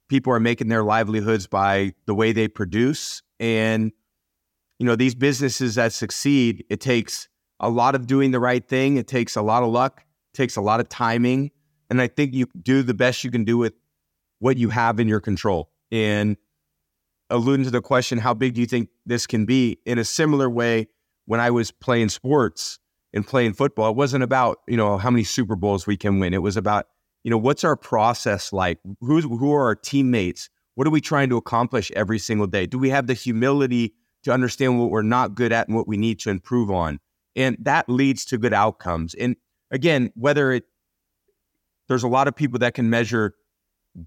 people 0.10 0.34
are 0.34 0.40
making 0.40 0.68
their 0.68 0.84
livelihoods 0.84 1.48
by 1.48 1.94
the 2.08 2.14
way 2.14 2.34
they 2.34 2.50
produce. 2.50 3.24
And, 3.40 3.94
you 4.80 4.86
know, 4.86 4.98
these 4.98 5.16
businesses 5.16 5.76
that 5.76 5.94
succeed, 5.94 6.66
it 6.70 6.82
takes 6.82 7.30
a 7.62 7.70
lot 7.70 7.96
of 7.96 8.06
doing 8.06 8.32
the 8.32 8.40
right 8.40 8.68
thing. 8.68 8.98
It 8.98 9.08
takes 9.08 9.38
a 9.38 9.42
lot 9.42 9.64
of 9.64 9.70
luck, 9.70 10.04
it 10.34 10.38
takes 10.38 10.58
a 10.58 10.62
lot 10.62 10.82
of 10.82 10.90
timing. 10.90 11.52
And 11.90 12.02
I 12.02 12.08
think 12.08 12.34
you 12.34 12.48
do 12.62 12.84
the 12.84 12.94
best 12.94 13.24
you 13.24 13.32
can 13.32 13.46
do 13.46 13.58
with 13.58 13.74
what 14.40 14.58
you 14.58 14.70
have 14.70 15.00
in 15.00 15.08
your 15.08 15.22
control. 15.22 15.72
And 15.90 16.36
alluding 17.30 17.66
to 17.66 17.72
the 17.72 17.82
question, 17.82 18.18
how 18.18 18.34
big 18.34 18.56
do 18.56 18.62
you 18.62 18.68
think 18.68 18.90
this 19.06 19.28
can 19.28 19.46
be? 19.46 19.78
In 19.86 19.98
a 19.98 20.04
similar 20.04 20.50
way, 20.50 20.88
when 21.26 21.40
I 21.40 21.52
was 21.52 21.72
playing 21.72 22.10
sports 22.10 22.80
and 23.14 23.26
playing 23.26 23.54
football, 23.54 23.92
it 23.92 23.96
wasn't 23.96 24.24
about, 24.24 24.60
you 24.68 24.78
know, 24.78 24.98
how 24.98 25.12
many 25.12 25.24
Super 25.24 25.56
Bowls 25.56 25.86
we 25.86 25.98
can 25.98 26.20
win. 26.20 26.34
It 26.34 26.42
was 26.42 26.58
about, 26.58 26.88
you 27.24 27.32
know, 27.32 27.38
what's 27.38 27.64
our 27.64 27.76
process 27.76 28.52
like? 28.52 28.80
Who's, 29.02 29.26
who 29.26 29.54
are 29.54 29.66
our 29.66 29.76
teammates? 29.76 30.50
What 30.76 30.88
are 30.88 30.92
we 30.92 31.02
trying 31.02 31.30
to 31.30 31.38
accomplish 31.38 31.92
every 31.96 32.20
single 32.20 32.48
day? 32.48 32.66
Do 32.66 32.80
we 32.80 32.90
have 32.90 33.08
the 33.08 33.14
humility 33.14 33.94
to 34.24 34.32
understand 34.32 34.80
what 34.80 34.90
we're 34.90 35.02
not 35.02 35.36
good 35.36 35.52
at 35.52 35.68
and 35.68 35.76
what 35.76 35.88
we 35.88 35.98
need 35.98 36.20
to 36.20 36.30
improve 36.30 36.72
on? 36.72 37.00
And 37.36 37.58
that 37.62 37.90
leads 37.90 38.26
to 38.26 38.38
good 38.38 38.54
outcomes. 38.54 39.14
And 39.14 39.36
again, 39.72 40.12
whether 40.16 40.52
it, 40.52 40.64
there's 41.88 42.04
a 42.04 42.08
lot 42.08 42.28
of 42.28 42.36
people 42.36 42.60
that 42.60 42.74
can 42.74 42.90
measure 42.90 43.36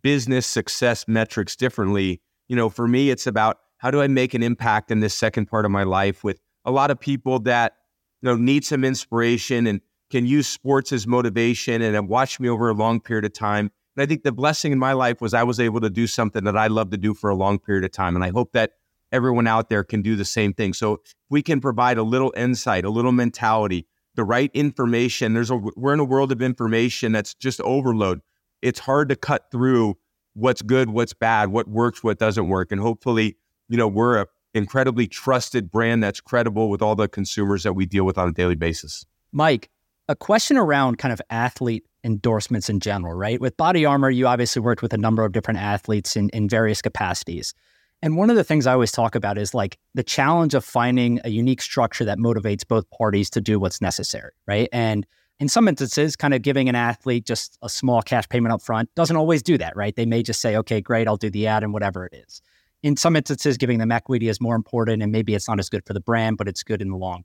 business 0.03 0.47
success 0.47 1.07
metrics 1.07 1.57
differently 1.57 2.21
you 2.53 2.57
know, 2.57 2.69
for 2.69 2.87
me, 2.87 3.09
it's 3.09 3.27
about 3.27 3.61
how 3.79 3.91
do 3.91 4.03
I 4.03 4.09
make 4.09 4.35
an 4.35 4.43
impact 4.43 4.91
in 4.91 5.01
this 5.01 5.15
second 5.15 5.47
part 5.47 5.65
of 5.65 5.71
my 5.71 5.85
life 5.85 6.23
with 6.23 6.39
a 6.67 6.71
lot 6.71 6.91
of 6.91 7.01
people 7.01 7.39
that, 7.39 7.79
you 8.21 8.29
know, 8.29 8.37
need 8.37 8.63
some 8.63 8.85
inspiration 8.85 9.67
and 9.67 9.81
can 10.11 10.27
use 10.27 10.47
sports 10.47 10.93
as 10.93 11.07
motivation 11.07 11.81
and 11.81 11.95
have 11.95 12.05
watched 12.05 12.41
me 12.41 12.51
over 12.51 12.69
a 12.69 12.75
long 12.75 13.01
period 13.01 13.25
of 13.25 13.33
time. 13.33 13.71
And 13.97 14.03
I 14.03 14.05
think 14.05 14.23
the 14.23 14.33
blessing 14.33 14.71
in 14.71 14.79
my 14.79 14.93
life 14.93 15.23
was 15.23 15.33
I 15.33 15.45
was 15.45 15.59
able 15.61 15.81
to 15.81 15.89
do 15.89 16.07
something 16.07 16.45
that 16.45 16.55
I 16.55 16.67
love 16.67 16.91
to 16.91 16.99
do 16.99 17.15
for 17.15 17.31
a 17.31 17.35
long 17.35 17.59
period 17.59 17.87
of 17.87 17.91
time. 17.91 18.17
And 18.17 18.23
I 18.23 18.29
hope 18.29 18.53
that 18.53 18.73
everyone 19.13 19.47
out 19.47 19.71
there 19.71 19.83
can 19.83 20.03
do 20.03 20.15
the 20.15 20.27
same 20.27 20.53
thing. 20.53 20.75
So 20.75 21.01
we 21.31 21.41
can 21.41 21.59
provide 21.59 21.97
a 21.97 22.03
little 22.03 22.35
insight, 22.37 22.85
a 22.85 22.91
little 22.91 23.13
mentality, 23.13 23.87
the 24.15 24.25
right 24.25 24.51
information. 24.53 25.33
There's 25.33 25.51
a 25.51 25.57
we're 25.57 25.95
in 25.95 26.01
a 26.01 26.05
world 26.05 26.33
of 26.33 26.43
information 26.43 27.13
that's 27.13 27.33
just 27.33 27.63
overload. 27.63 28.21
It's 28.61 28.81
hard 28.81 29.09
to 29.09 29.17
cut 29.17 29.51
through 29.51 29.97
what's 30.35 30.63
good, 30.63 30.91
what's 30.91 31.13
bad, 31.13 31.51
what 31.51 31.69
works, 31.69 32.03
what 32.03 32.19
doesn't 32.19 32.49
work. 32.49 32.73
And 32.73 32.81
hopefully, 32.81 33.37
you 33.69 33.77
know, 33.77 33.89
we're 33.89 34.21
an 34.21 34.27
incredibly 34.55 35.07
trusted 35.07 35.71
brand 35.71 36.03
that's 36.03 36.21
credible 36.21 36.71
with 36.71 36.83
all 36.83 36.95
the 36.95 37.09
consumers 37.09 37.63
that 37.63 37.75
we 37.75 37.87
deal 37.87 38.05
with 38.05 38.19
on 38.19 38.29
a 38.29 38.33
daily 38.33 38.55
basis. 38.55 39.05
Mike, 39.33 39.71
a 40.09 40.17
question 40.17 40.57
around 40.57 40.99
kind 40.99 41.13
of 41.13 41.21
athlete 41.31 41.85
endorsements 42.05 42.69
in 42.69 42.81
general, 42.81 43.15
right? 43.15 43.41
With 43.41 43.57
Body 43.57 43.85
Armor, 43.85 44.11
you 44.11 44.27
obviously 44.27 44.61
worked 44.61 44.83
with 44.83 44.93
a 44.93 44.99
number 44.99 45.25
of 45.25 45.33
different 45.33 45.61
athletes 45.61 46.17
in, 46.17 46.29
in 46.31 46.49
various 46.49 46.83
capacities. 46.83 47.55
And 48.03 48.17
one 48.17 48.31
of 48.31 48.37
the 48.37 48.43
things 48.43 48.67
I 48.67 48.73
always 48.73 48.91
talk 48.91 49.15
about 49.15 49.39
is 49.39 49.55
like 49.55 49.79
the 49.95 50.03
challenge 50.03 50.55
of 50.55 50.65
finding 50.65 51.21
a 51.23 51.31
unique 51.31 51.63
structure 51.63 52.05
that 52.05 52.19
motivates 52.19 52.67
both 52.67 52.91
parties 52.91 53.31
to 53.31 53.41
do 53.41 53.61
what's 53.61 53.81
necessary, 53.81 54.33
right? 54.47 54.69
And 54.73 55.07
in 55.43 55.49
some 55.49 55.67
instances, 55.67 56.15
kind 56.15 56.35
of 56.35 56.43
giving 56.43 56.69
an 56.69 56.77
athlete 56.77 57.27
just 57.27 57.59
a 57.63 57.69
small 57.69 58.01
cash 58.01 58.29
payment 58.29 58.53
up 58.53 58.63
front 58.63 58.89
doesn't 58.95 59.17
always 59.17 59.43
do 59.43 59.59
that, 59.59 59.75
right? 59.75 59.97
They 59.97 60.07
may 60.07 60.23
just 60.23 60.41
say, 60.41 60.57
okay, 60.59 60.81
great, 60.81 61.09
I'll 61.09 61.17
do 61.17 61.31
the 61.31 61.49
ad 61.49 61.65
and 61.65 61.73
whatever 61.73 62.07
it 62.07 62.15
is. 62.15 62.41
In 62.85 62.97
some 62.97 63.17
instances, 63.17 63.57
giving 63.57 63.79
them 63.79 63.91
equity 63.91 64.29
is 64.29 64.41
more 64.41 64.55
important 64.55 65.03
and 65.03 65.11
maybe 65.11 65.35
it's 65.35 65.49
not 65.49 65.59
as 65.59 65.69
good 65.69 65.85
for 65.85 65.95
the 65.95 66.01
brand, 66.01 66.37
but 66.37 66.47
it's 66.47 66.63
good 66.63 66.81
in 66.81 66.91
the 66.91 66.97
long 66.97 67.15
run. 67.15 67.25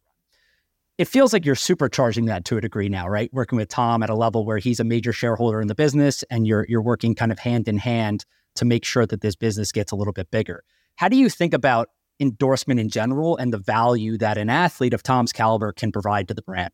It 0.97 1.07
feels 1.07 1.31
like 1.31 1.45
you're 1.45 1.53
supercharging 1.53 2.25
that 2.25 2.43
to 2.45 2.57
a 2.57 2.61
degree 2.61 2.89
now, 2.89 3.07
right? 3.07 3.31
Working 3.33 3.57
with 3.57 3.69
Tom 3.69 4.01
at 4.01 4.09
a 4.09 4.15
level 4.15 4.45
where 4.45 4.57
he's 4.57 4.79
a 4.79 4.83
major 4.83 5.13
shareholder 5.13 5.61
in 5.61 5.67
the 5.67 5.75
business 5.75 6.23
and 6.31 6.47
you're 6.47 6.65
you're 6.67 6.81
working 6.81 7.13
kind 7.13 7.31
of 7.31 7.37
hand 7.37 7.67
in 7.67 7.77
hand 7.77 8.25
to 8.55 8.65
make 8.65 8.83
sure 8.83 9.05
that 9.05 9.21
this 9.21 9.35
business 9.35 9.71
gets 9.71 9.91
a 9.91 9.95
little 9.95 10.11
bit 10.11 10.31
bigger. 10.31 10.63
How 10.95 11.07
do 11.07 11.17
you 11.17 11.29
think 11.29 11.53
about 11.53 11.89
endorsement 12.19 12.79
in 12.79 12.89
general 12.89 13.37
and 13.37 13.53
the 13.53 13.59
value 13.59 14.17
that 14.17 14.39
an 14.39 14.49
athlete 14.49 14.95
of 14.95 15.03
Tom's 15.03 15.31
caliber 15.31 15.71
can 15.71 15.91
provide 15.91 16.27
to 16.29 16.33
the 16.33 16.41
brand? 16.41 16.73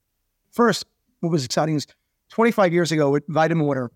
First, 0.53 0.85
what 1.23 1.31
was 1.31 1.45
exciting 1.45 1.75
is 1.75 1.87
25 2.29 2.73
years 2.73 2.91
ago 2.91 3.15
at 3.15 3.23
Vitamin 3.29 3.65
Water, 3.65 3.91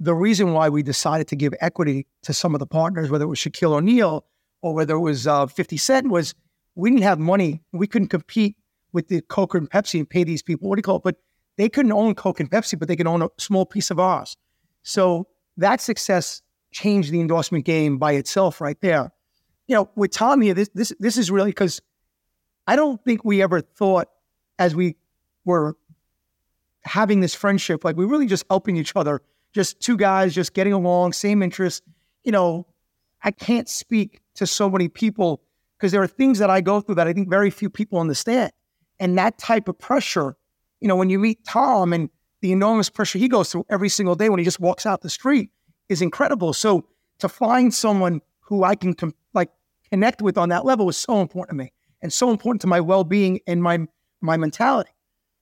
the 0.00 0.14
reason 0.14 0.52
why 0.52 0.68
we 0.68 0.82
decided 0.82 1.28
to 1.28 1.36
give 1.36 1.54
equity 1.60 2.06
to 2.22 2.34
some 2.34 2.54
of 2.54 2.58
the 2.58 2.66
partners, 2.66 3.10
whether 3.10 3.24
it 3.24 3.28
was 3.28 3.38
Shaquille 3.38 3.74
O'Neal 3.74 4.24
or 4.60 4.74
whether 4.74 4.94
it 4.94 5.00
was 5.00 5.26
uh, 5.26 5.46
50 5.46 5.76
Cent, 5.76 6.10
was 6.10 6.34
we 6.74 6.90
didn't 6.90 7.04
have 7.04 7.20
money. 7.20 7.62
We 7.72 7.86
couldn't 7.86 8.08
compete 8.08 8.56
with 8.92 9.06
the 9.06 9.20
Coke 9.20 9.54
and 9.54 9.70
Pepsi 9.70 10.00
and 10.00 10.10
pay 10.10 10.24
these 10.24 10.42
people. 10.42 10.68
What 10.68 10.76
do 10.76 10.80
you 10.80 10.82
call 10.82 10.96
it? 10.96 11.04
But 11.04 11.16
they 11.56 11.68
couldn't 11.68 11.92
own 11.92 12.16
Coke 12.16 12.40
and 12.40 12.50
Pepsi, 12.50 12.76
but 12.76 12.88
they 12.88 12.96
could 12.96 13.06
own 13.06 13.22
a 13.22 13.28
small 13.38 13.64
piece 13.64 13.92
of 13.92 14.00
ours. 14.00 14.36
So 14.82 15.28
that 15.56 15.80
success 15.80 16.42
changed 16.72 17.12
the 17.12 17.20
endorsement 17.20 17.64
game 17.64 17.98
by 17.98 18.12
itself 18.12 18.60
right 18.60 18.80
there. 18.80 19.12
You 19.68 19.76
know, 19.76 19.90
with 19.94 20.10
Tom 20.10 20.40
here, 20.40 20.54
this 20.54 20.70
this 20.74 20.92
this 20.98 21.16
is 21.16 21.30
really 21.30 21.50
because 21.50 21.80
I 22.66 22.74
don't 22.74 23.02
think 23.04 23.24
we 23.24 23.42
ever 23.42 23.60
thought 23.60 24.08
as 24.58 24.74
we 24.74 24.96
were 25.44 25.76
having 26.84 27.20
this 27.20 27.34
friendship, 27.34 27.84
like 27.84 27.96
we're 27.96 28.06
really 28.06 28.26
just 28.26 28.44
helping 28.50 28.76
each 28.76 28.92
other, 28.94 29.22
just 29.52 29.80
two 29.80 29.96
guys 29.96 30.34
just 30.34 30.54
getting 30.54 30.72
along, 30.72 31.12
same 31.12 31.42
interests. 31.42 31.82
You 32.24 32.32
know, 32.32 32.66
I 33.22 33.30
can't 33.30 33.68
speak 33.68 34.20
to 34.34 34.46
so 34.46 34.68
many 34.68 34.88
people 34.88 35.42
because 35.76 35.92
there 35.92 36.02
are 36.02 36.06
things 36.06 36.38
that 36.38 36.50
I 36.50 36.60
go 36.60 36.80
through 36.80 36.96
that 36.96 37.06
I 37.06 37.12
think 37.12 37.28
very 37.28 37.50
few 37.50 37.70
people 37.70 37.98
understand. 37.98 38.52
And 39.00 39.18
that 39.18 39.38
type 39.38 39.68
of 39.68 39.78
pressure, 39.78 40.36
you 40.80 40.88
know, 40.88 40.96
when 40.96 41.10
you 41.10 41.18
meet 41.18 41.44
Tom 41.44 41.92
and 41.92 42.10
the 42.40 42.52
enormous 42.52 42.90
pressure 42.90 43.18
he 43.18 43.28
goes 43.28 43.50
through 43.50 43.66
every 43.70 43.88
single 43.88 44.14
day 44.14 44.28
when 44.28 44.38
he 44.38 44.44
just 44.44 44.60
walks 44.60 44.86
out 44.86 45.00
the 45.00 45.10
street 45.10 45.50
is 45.88 46.02
incredible. 46.02 46.52
So 46.52 46.86
to 47.18 47.28
find 47.28 47.72
someone 47.72 48.20
who 48.40 48.64
I 48.64 48.74
can 48.74 48.94
com- 48.94 49.14
like 49.32 49.50
connect 49.90 50.20
with 50.20 50.36
on 50.36 50.50
that 50.50 50.64
level 50.64 50.88
is 50.88 50.96
so 50.96 51.20
important 51.20 51.58
to 51.58 51.64
me 51.64 51.72
and 52.02 52.12
so 52.12 52.30
important 52.30 52.60
to 52.62 52.66
my 52.66 52.80
well-being 52.80 53.40
and 53.46 53.62
my 53.62 53.86
my 54.20 54.36
mentality. 54.36 54.90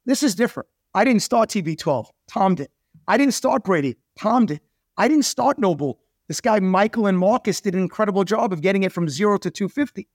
This 0.05 0.23
is 0.23 0.35
different. 0.35 0.69
I 0.95 1.05
didn't 1.05 1.23
start 1.23 1.49
TB12. 1.51 2.07
Tom 2.29 2.55
did. 2.55 2.69
I 3.09 3.17
didn't 3.17 3.35
start 3.35 3.65
Brady. 3.65 3.97
Tom 4.19 4.47
did. 4.47 4.61
I 4.97 5.09
didn't 5.09 5.25
start 5.25 5.59
NOBULL. 5.59 5.99
This 6.29 6.41
guy, 6.41 6.61
Michael 6.61 7.07
and 7.07 7.19
Marcus, 7.19 7.61
did 7.61 7.75
an 7.75 7.81
incredible 7.81 8.25
job 8.25 8.53
of 8.53 8.61
getting 8.61 8.83
it 8.85 8.93
from 8.93 9.09
zero 9.09 9.37
to 9.39 9.51
250. 9.51 10.09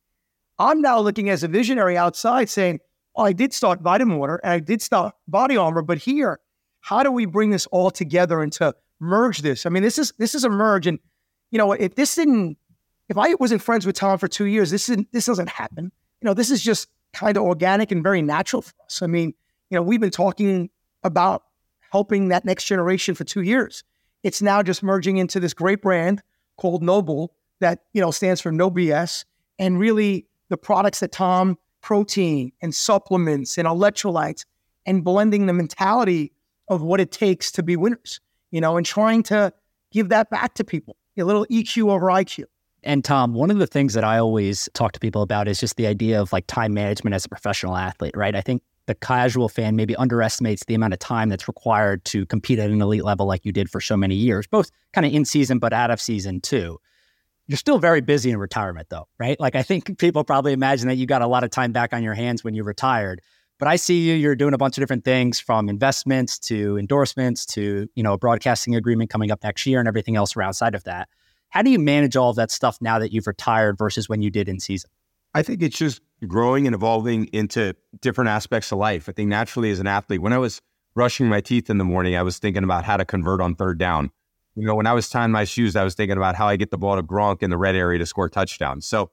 I'm 0.60 0.81
now 0.81 1.00
looking 1.00 1.29
as 1.29 1.43
a 1.43 1.48
visionary 1.48 1.98
outside 1.98 2.50
saying, 2.50 2.79
oh, 3.15 3.24
I 3.24 3.34
did 3.34 3.53
start 3.53 3.81
Vitamin 3.81 4.17
Water 4.17 4.39
and 4.43 4.53
I 4.53 4.60
did 4.60 4.81
start 4.81 5.15
Body 5.27 5.57
Armor, 5.57 5.81
but 5.81 5.98
here, 5.98 6.39
how 6.81 7.03
do 7.03 7.12
we 7.12 7.25
bring 7.25 7.50
this 7.50 7.67
all 7.67 7.91
together 7.91 8.41
and 8.41 8.51
to 8.53 8.74
merge 9.00 9.39
this? 9.41 9.65
I 9.65 9.69
mean, 9.69 9.84
this 9.84 9.98
is 9.98 10.13
this 10.17 10.34
is 10.34 10.43
a 10.43 10.50
merge. 10.50 10.88
And, 10.88 11.00
you 11.51 11.57
know, 11.57 11.74
if 11.74 11.96
this 11.96 12.15
didn't, 12.15 12.57
if 13.10 13.17
I 13.17 13.34
wasn't 13.36 13.62
friends 13.62 13.86
with 13.86 13.96
Tom 13.96 14.17
for 14.17 14.27
two 14.27 14.46
years, 14.46 14.72
this 14.72 14.89
isn't, 14.89 15.12
this 15.12 15.25
doesn't 15.25 15.50
happen. 15.50 15.91
You 16.22 16.25
know, 16.25 16.34
this 16.34 16.50
is 16.50 16.63
just 16.63 16.88
kind 17.13 17.38
of 17.38 17.43
organic 17.43 17.91
and 17.91 18.03
very 18.03 18.22
natural 18.22 18.62
for 18.62 18.74
us. 18.86 19.01
I 19.01 19.07
mean, 19.07 19.34
you 19.69 19.75
know, 19.75 19.81
we've 19.81 20.00
been 20.00 20.12
talking 20.12 20.69
about 21.03 21.43
helping 21.91 22.29
that 22.29 22.45
next 22.45 22.65
generation 22.65 23.15
for 23.15 23.24
two 23.24 23.41
years. 23.41 23.84
It's 24.23 24.41
now 24.41 24.62
just 24.62 24.84
merging 24.84 25.17
into 25.17 25.39
this 25.39 25.53
great 25.53 25.82
brand 25.82 26.21
called 26.58 26.84
NOBULL 26.84 27.34
that, 27.60 27.84
you 27.93 28.01
know, 28.01 28.12
stands 28.12 28.41
for 28.41 28.51
no 28.51 28.69
BS. 28.69 29.25
And 29.60 29.80
really 29.80 30.27
the 30.49 30.58
products 30.58 30.99
that 30.99 31.12
Tom, 31.12 31.58
protein 31.82 32.51
and 32.62 32.73
supplements 32.73 33.58
and 33.58 33.67
electrolytes, 33.67 34.45
and 34.86 35.03
blending 35.03 35.45
the 35.45 35.53
mentality 35.53 36.32
of 36.69 36.82
what 36.82 36.99
it 36.99 37.12
takes 37.12 37.51
to 37.51 37.63
be 37.63 37.75
winners, 37.75 38.19
you 38.51 38.62
know, 38.62 38.77
and 38.77 38.86
trying 38.86 39.23
to 39.23 39.53
give 39.91 40.10
that 40.10 40.30
back 40.30 40.53
to 40.56 40.63
people, 40.63 40.95
a 41.17 41.23
little 41.23 41.45
EQ 41.47 41.91
over 41.91 42.08
IQ. 42.08 42.45
And 42.84 43.03
Tom, 43.03 43.34
one 43.34 43.51
of 43.51 43.58
the 43.58 43.67
things 43.67 43.93
that 43.95 44.03
I 44.03 44.17
always 44.17 44.69
talk 44.73 44.93
to 44.93 44.99
people 44.99 45.21
about 45.21 45.47
is 45.47 45.60
just 45.60 45.75
the 45.75 45.88
idea 45.88 46.21
of 46.21 46.32
like 46.32 46.47
time 46.47 46.73
management 46.73 47.13
as 47.15 47.25
a 47.25 47.30
professional 47.30 47.75
athlete, 47.75 48.15
right? 48.15 48.36
I 48.36 48.41
think 48.41 48.62
the 48.88 48.95
casual 48.95 49.50
fan 49.50 49.76
maybe 49.76 49.95
underestimates 49.95 50.65
the 50.65 50.73
amount 50.73 50.93
of 50.93 51.00
time 51.00 51.30
that's 51.30 51.47
required 51.47 52.04
to 52.06 52.26
compete 52.26 52.58
at 52.58 52.69
an 52.69 52.82
elite 52.82 53.04
level 53.04 53.28
like 53.28 53.45
you 53.45 53.52
did 53.52 53.69
for 53.69 53.80
so 53.80 53.95
many 53.95 54.15
years, 54.15 54.47
both 54.47 54.71
kind 54.93 55.06
of 55.06 55.13
in 55.13 55.26
season, 55.26 55.60
but 55.60 55.73
out 55.73 55.91
of 55.91 56.02
season 56.02 56.41
too. 56.41 56.80
You're 57.47 57.58
still 57.58 57.80
very 57.80 58.02
busy 58.02 58.32
in 58.32 58.38
retirement 58.38 58.88
though, 58.89 59.08
right? 59.19 59.39
Like 59.39 59.56
I 59.56 59.62
think 59.62 59.97
people 60.00 60.23
probably 60.23 60.54
imagine 60.54 60.88
that 60.88 60.95
you 60.95 61.06
got 61.06 61.21
a 61.21 61.28
lot 61.28 61.43
of 61.43 61.52
time 61.52 61.71
back 61.71 61.93
on 61.93 62.02
your 62.02 62.13
hands 62.13 62.43
when 62.43 62.56
you 62.56 62.63
retired. 62.63 63.21
But 63.60 63.67
I 63.67 63.76
see 63.76 64.08
you, 64.08 64.13
you're 64.13 64.36
doing 64.36 64.54
a 64.54 64.58
bunch 64.58 64.78
of 64.78 64.82
different 64.82 65.04
things 65.04 65.39
from 65.39 65.67
investments 65.67 66.38
to 66.39 66.78
endorsements 66.78 67.45
to, 67.47 67.88
you 67.95 68.04
know, 68.04 68.13
a 68.13 68.17
broadcasting 68.17 68.76
agreement 68.76 69.10
coming 69.10 69.32
up 69.32 69.43
next 69.43 69.65
year 69.65 69.80
and 69.80 69.88
everything 69.88 70.15
else 70.15 70.36
around 70.36 70.50
outside 70.50 70.76
of 70.76 70.84
that. 70.84 71.10
How 71.50 71.62
do 71.62 71.71
you 71.71 71.80
manage 71.80 72.15
all 72.15 72.30
of 72.30 72.36
that 72.36 72.52
stuff 72.52 72.78
now 72.82 73.00
that 73.00 73.12
you've 73.12 73.28
retired 73.28 73.78
versus 73.78 74.08
when 74.08 74.21
you 74.21 74.30
did 74.30 74.47
in 74.47 74.60
season? 74.60 74.89
I 75.34 75.43
think 75.43 75.62
it's 75.63 75.78
just 75.78 76.02
growing 76.25 76.65
and 76.65 76.73
evolving 76.73 77.25
into 77.25 77.75
different 78.01 78.30
aspects 78.30 78.71
of 78.71 78.80
life. 78.80 79.08
I 79.08 79.12
think 79.12 79.30
naturally 79.30 79.69
as 79.69 79.80
an 79.80 79.88
athlete, 79.88 80.21
when 80.21 80.34
I 80.34 80.38
was 80.38 80.62
brushing 80.95 81.27
my 81.27 81.41
teeth 81.41 81.69
in 81.69 81.77
the 81.77 81.84
morning, 81.84 82.15
I 82.15 82.23
was 82.23 82.39
thinking 82.39 82.63
about 82.63 82.84
how 82.84 82.97
to 82.97 83.06
convert 83.06 83.41
on 83.41 83.56
third 83.56 83.77
down. 83.77 84.12
You 84.56 84.65
know, 84.65 84.73
when 84.73 84.88
I 84.88 84.93
was 84.93 85.10
tying 85.10 85.32
my 85.32 85.43
shoes, 85.43 85.75
I 85.75 85.84
was 85.84 85.93
thinking 85.93 86.17
about 86.17 86.36
how 86.36 86.47
I 86.47 86.56
get 86.56 86.71
the 86.71 86.77
ball 86.77 86.95
to 86.95 87.03
Gronk 87.03 87.43
in 87.43 87.51
the 87.51 87.58
red 87.58 87.75
area 87.75 87.99
to 87.99 88.06
score 88.08 88.30
touchdowns. 88.30 88.88
So 88.88 89.12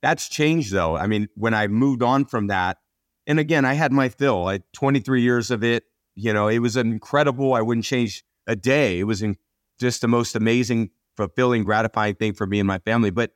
that's 0.00 0.28
changed 0.28 0.72
though. 0.72 0.96
I 0.96 1.06
mean, 1.06 1.28
when 1.34 1.52
I 1.52 1.66
moved 1.66 2.02
on 2.02 2.24
from 2.24 2.46
that, 2.46 2.78
and 3.26 3.38
again, 3.38 3.64
I 3.64 3.74
had 3.74 3.92
my 3.92 4.08
fill. 4.08 4.46
I 4.46 4.52
had 4.52 4.62
23 4.72 5.20
years 5.20 5.50
of 5.50 5.62
it. 5.62 5.84
You 6.14 6.32
know, 6.32 6.48
it 6.48 6.60
was 6.60 6.76
incredible. 6.76 7.52
I 7.52 7.60
wouldn't 7.60 7.84
change 7.84 8.24
a 8.46 8.56
day. 8.56 9.00
It 9.00 9.04
was 9.04 9.20
in, 9.20 9.36
just 9.78 10.00
the 10.00 10.08
most 10.08 10.36
amazing, 10.36 10.90
fulfilling, 11.16 11.64
gratifying 11.64 12.14
thing 12.14 12.32
for 12.32 12.46
me 12.46 12.60
and 12.60 12.66
my 12.66 12.78
family. 12.78 13.10
But 13.10 13.32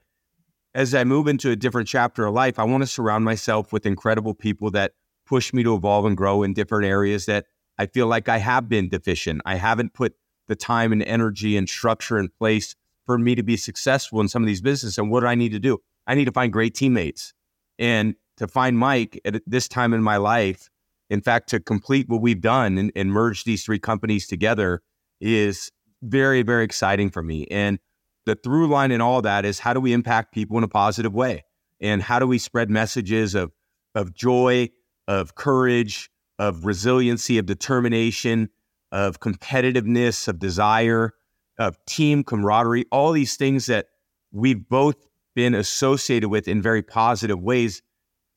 as 0.74 0.94
I 0.94 1.04
move 1.04 1.26
into 1.26 1.50
a 1.50 1.56
different 1.56 1.88
chapter 1.88 2.26
of 2.26 2.34
life, 2.34 2.58
I 2.58 2.64
want 2.64 2.82
to 2.82 2.86
surround 2.86 3.24
myself 3.24 3.72
with 3.72 3.86
incredible 3.86 4.34
people 4.34 4.70
that 4.72 4.92
push 5.26 5.52
me 5.52 5.62
to 5.62 5.74
evolve 5.74 6.04
and 6.04 6.16
grow 6.16 6.42
in 6.42 6.54
different 6.54 6.86
areas 6.86 7.26
that 7.26 7.46
I 7.78 7.86
feel 7.86 8.06
like 8.06 8.28
I 8.28 8.38
have 8.38 8.68
been 8.68 8.88
deficient. 8.88 9.42
I 9.44 9.56
haven't 9.56 9.94
put 9.94 10.14
the 10.48 10.56
time 10.56 10.92
and 10.92 11.02
energy 11.02 11.56
and 11.56 11.68
structure 11.68 12.18
in 12.18 12.28
place 12.28 12.74
for 13.06 13.18
me 13.18 13.34
to 13.34 13.42
be 13.42 13.56
successful 13.56 14.20
in 14.20 14.28
some 14.28 14.42
of 14.42 14.46
these 14.46 14.60
businesses. 14.60 14.98
And 14.98 15.10
what 15.10 15.20
do 15.20 15.26
I 15.26 15.34
need 15.34 15.52
to 15.52 15.58
do? 15.58 15.78
I 16.06 16.14
need 16.14 16.26
to 16.26 16.32
find 16.32 16.52
great 16.52 16.74
teammates. 16.74 17.32
And 17.78 18.14
to 18.36 18.46
find 18.46 18.78
Mike 18.78 19.20
at 19.24 19.40
this 19.46 19.68
time 19.68 19.94
in 19.94 20.02
my 20.02 20.16
life, 20.16 20.68
in 21.08 21.20
fact, 21.20 21.48
to 21.50 21.60
complete 21.60 22.08
what 22.08 22.20
we've 22.20 22.40
done 22.40 22.78
and, 22.78 22.92
and 22.94 23.10
merge 23.10 23.44
these 23.44 23.64
three 23.64 23.78
companies 23.78 24.26
together 24.26 24.82
is 25.20 25.70
very, 26.02 26.42
very 26.42 26.64
exciting 26.64 27.10
for 27.10 27.22
me. 27.22 27.46
And 27.50 27.78
the 28.26 28.34
through 28.34 28.68
line 28.68 28.90
in 28.90 29.00
all 29.00 29.22
that 29.22 29.44
is 29.44 29.58
how 29.58 29.72
do 29.72 29.80
we 29.80 29.92
impact 29.92 30.32
people 30.32 30.58
in 30.58 30.64
a 30.64 30.68
positive 30.68 31.14
way? 31.14 31.44
And 31.80 32.02
how 32.02 32.18
do 32.18 32.26
we 32.26 32.38
spread 32.38 32.70
messages 32.70 33.34
of, 33.34 33.52
of 33.94 34.14
joy, 34.14 34.70
of 35.08 35.34
courage, 35.34 36.10
of 36.38 36.64
resiliency, 36.64 37.38
of 37.38 37.46
determination, 37.46 38.50
of 38.92 39.20
competitiveness, 39.20 40.28
of 40.28 40.38
desire, 40.38 41.14
of 41.58 41.76
team 41.86 42.24
camaraderie, 42.24 42.86
all 42.90 43.12
these 43.12 43.36
things 43.36 43.66
that 43.66 43.86
we've 44.32 44.68
both 44.68 44.96
been 45.34 45.54
associated 45.54 46.28
with 46.28 46.48
in 46.48 46.62
very 46.62 46.82
positive 46.82 47.40
ways. 47.40 47.82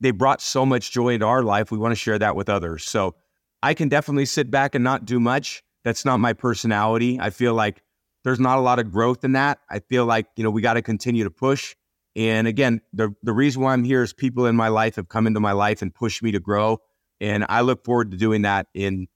They 0.00 0.10
brought 0.10 0.42
so 0.42 0.66
much 0.66 0.90
joy 0.90 1.14
into 1.14 1.26
our 1.26 1.42
life. 1.42 1.70
We 1.70 1.78
want 1.78 1.92
to 1.92 1.96
share 1.96 2.18
that 2.18 2.36
with 2.36 2.48
others. 2.48 2.84
So 2.84 3.14
I 3.62 3.74
can 3.74 3.88
definitely 3.88 4.26
sit 4.26 4.50
back 4.50 4.74
and 4.74 4.84
not 4.84 5.04
do 5.04 5.18
much. 5.18 5.62
That's 5.84 6.04
not 6.04 6.18
my 6.18 6.32
personality. 6.32 7.18
I 7.20 7.30
feel 7.30 7.54
like 7.54 7.82
there's 8.24 8.40
not 8.40 8.58
a 8.58 8.60
lot 8.60 8.78
of 8.78 8.90
growth 8.90 9.22
in 9.22 9.32
that. 9.32 9.60
I 9.70 9.78
feel 9.78 10.06
like, 10.06 10.26
you 10.36 10.42
know, 10.42 10.50
we 10.50 10.62
got 10.62 10.74
to 10.74 10.82
continue 10.82 11.24
to 11.24 11.30
push. 11.30 11.76
And 12.16 12.46
again, 12.46 12.80
the, 12.92 13.14
the 13.22 13.32
reason 13.32 13.62
why 13.62 13.72
I'm 13.72 13.84
here 13.84 14.02
is 14.02 14.12
people 14.12 14.46
in 14.46 14.56
my 14.56 14.68
life 14.68 14.96
have 14.96 15.08
come 15.08 15.26
into 15.26 15.40
my 15.40 15.52
life 15.52 15.82
and 15.82 15.94
pushed 15.94 16.22
me 16.22 16.32
to 16.32 16.40
grow. 16.40 16.78
And 17.20 17.44
I 17.48 17.60
look 17.60 17.84
forward 17.84 18.10
to 18.12 18.16
doing 18.16 18.42
that 18.42 18.66
in, 18.74 19.08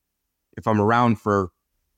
if 0.57 0.66
I'm 0.66 0.81
around 0.81 1.21
for 1.21 1.51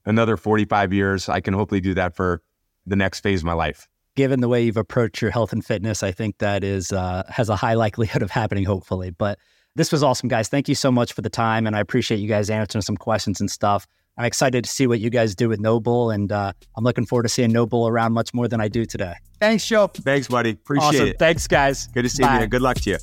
another 0.04 0.36
45 0.36 0.92
years, 0.92 1.28
I 1.28 1.40
can 1.40 1.52
hopefully 1.54 1.80
do 1.80 1.94
that 1.94 2.14
for 2.14 2.42
the 2.86 2.96
next 2.96 3.20
phase 3.20 3.40
of 3.40 3.44
my 3.44 3.54
life. 3.54 3.88
Given 4.14 4.40
the 4.40 4.48
way 4.48 4.62
you've 4.62 4.76
approached 4.76 5.22
your 5.22 5.30
health 5.30 5.52
and 5.52 5.64
fitness, 5.64 6.02
I 6.02 6.12
think 6.12 6.38
that 6.38 6.62
is, 6.62 6.92
uh, 6.92 7.24
has 7.28 7.48
a 7.48 7.56
high 7.56 7.74
likelihood 7.86 8.22
of 8.22 8.30
happening, 8.30 8.64
hopefully. 8.64 9.10
But 9.10 9.38
this 9.74 9.90
was 9.90 10.02
awesome, 10.02 10.28
guys. 10.28 10.48
Thank 10.48 10.68
you 10.68 10.74
so 10.74 10.92
much 10.92 11.12
for 11.12 11.22
the 11.22 11.30
time. 11.30 11.66
And 11.66 11.74
I 11.74 11.80
appreciate 11.80 12.18
you 12.18 12.28
guys 12.28 12.50
answering 12.50 12.82
some 12.82 12.96
questions 12.96 13.40
and 13.40 13.50
stuff. 13.50 13.86
I'm 14.20 14.26
excited 14.26 14.64
to 14.64 14.70
see 14.70 14.86
what 14.86 15.00
you 15.00 15.08
guys 15.08 15.34
do 15.34 15.48
with 15.48 15.60
NOBULL, 15.60 16.10
and 16.10 16.30
uh, 16.30 16.52
I'm 16.76 16.84
looking 16.84 17.06
forward 17.06 17.22
to 17.22 17.30
seeing 17.30 17.50
NOBULL 17.52 17.88
around 17.88 18.12
much 18.12 18.34
more 18.34 18.48
than 18.48 18.60
I 18.60 18.68
do 18.68 18.84
today. 18.84 19.14
Thanks, 19.40 19.66
Joe. 19.66 19.86
Thanks, 19.86 20.28
buddy. 20.28 20.50
Appreciate 20.50 20.88
awesome. 20.88 21.08
it. 21.08 21.18
Thanks, 21.18 21.46
guys. 21.46 21.86
Good 21.86 22.02
to 22.02 22.10
see 22.10 22.22
Bye. 22.22 22.34
you. 22.34 22.40
man. 22.40 22.48
Good 22.50 22.60
luck 22.60 22.76
to 22.80 22.90
you. 22.90 22.98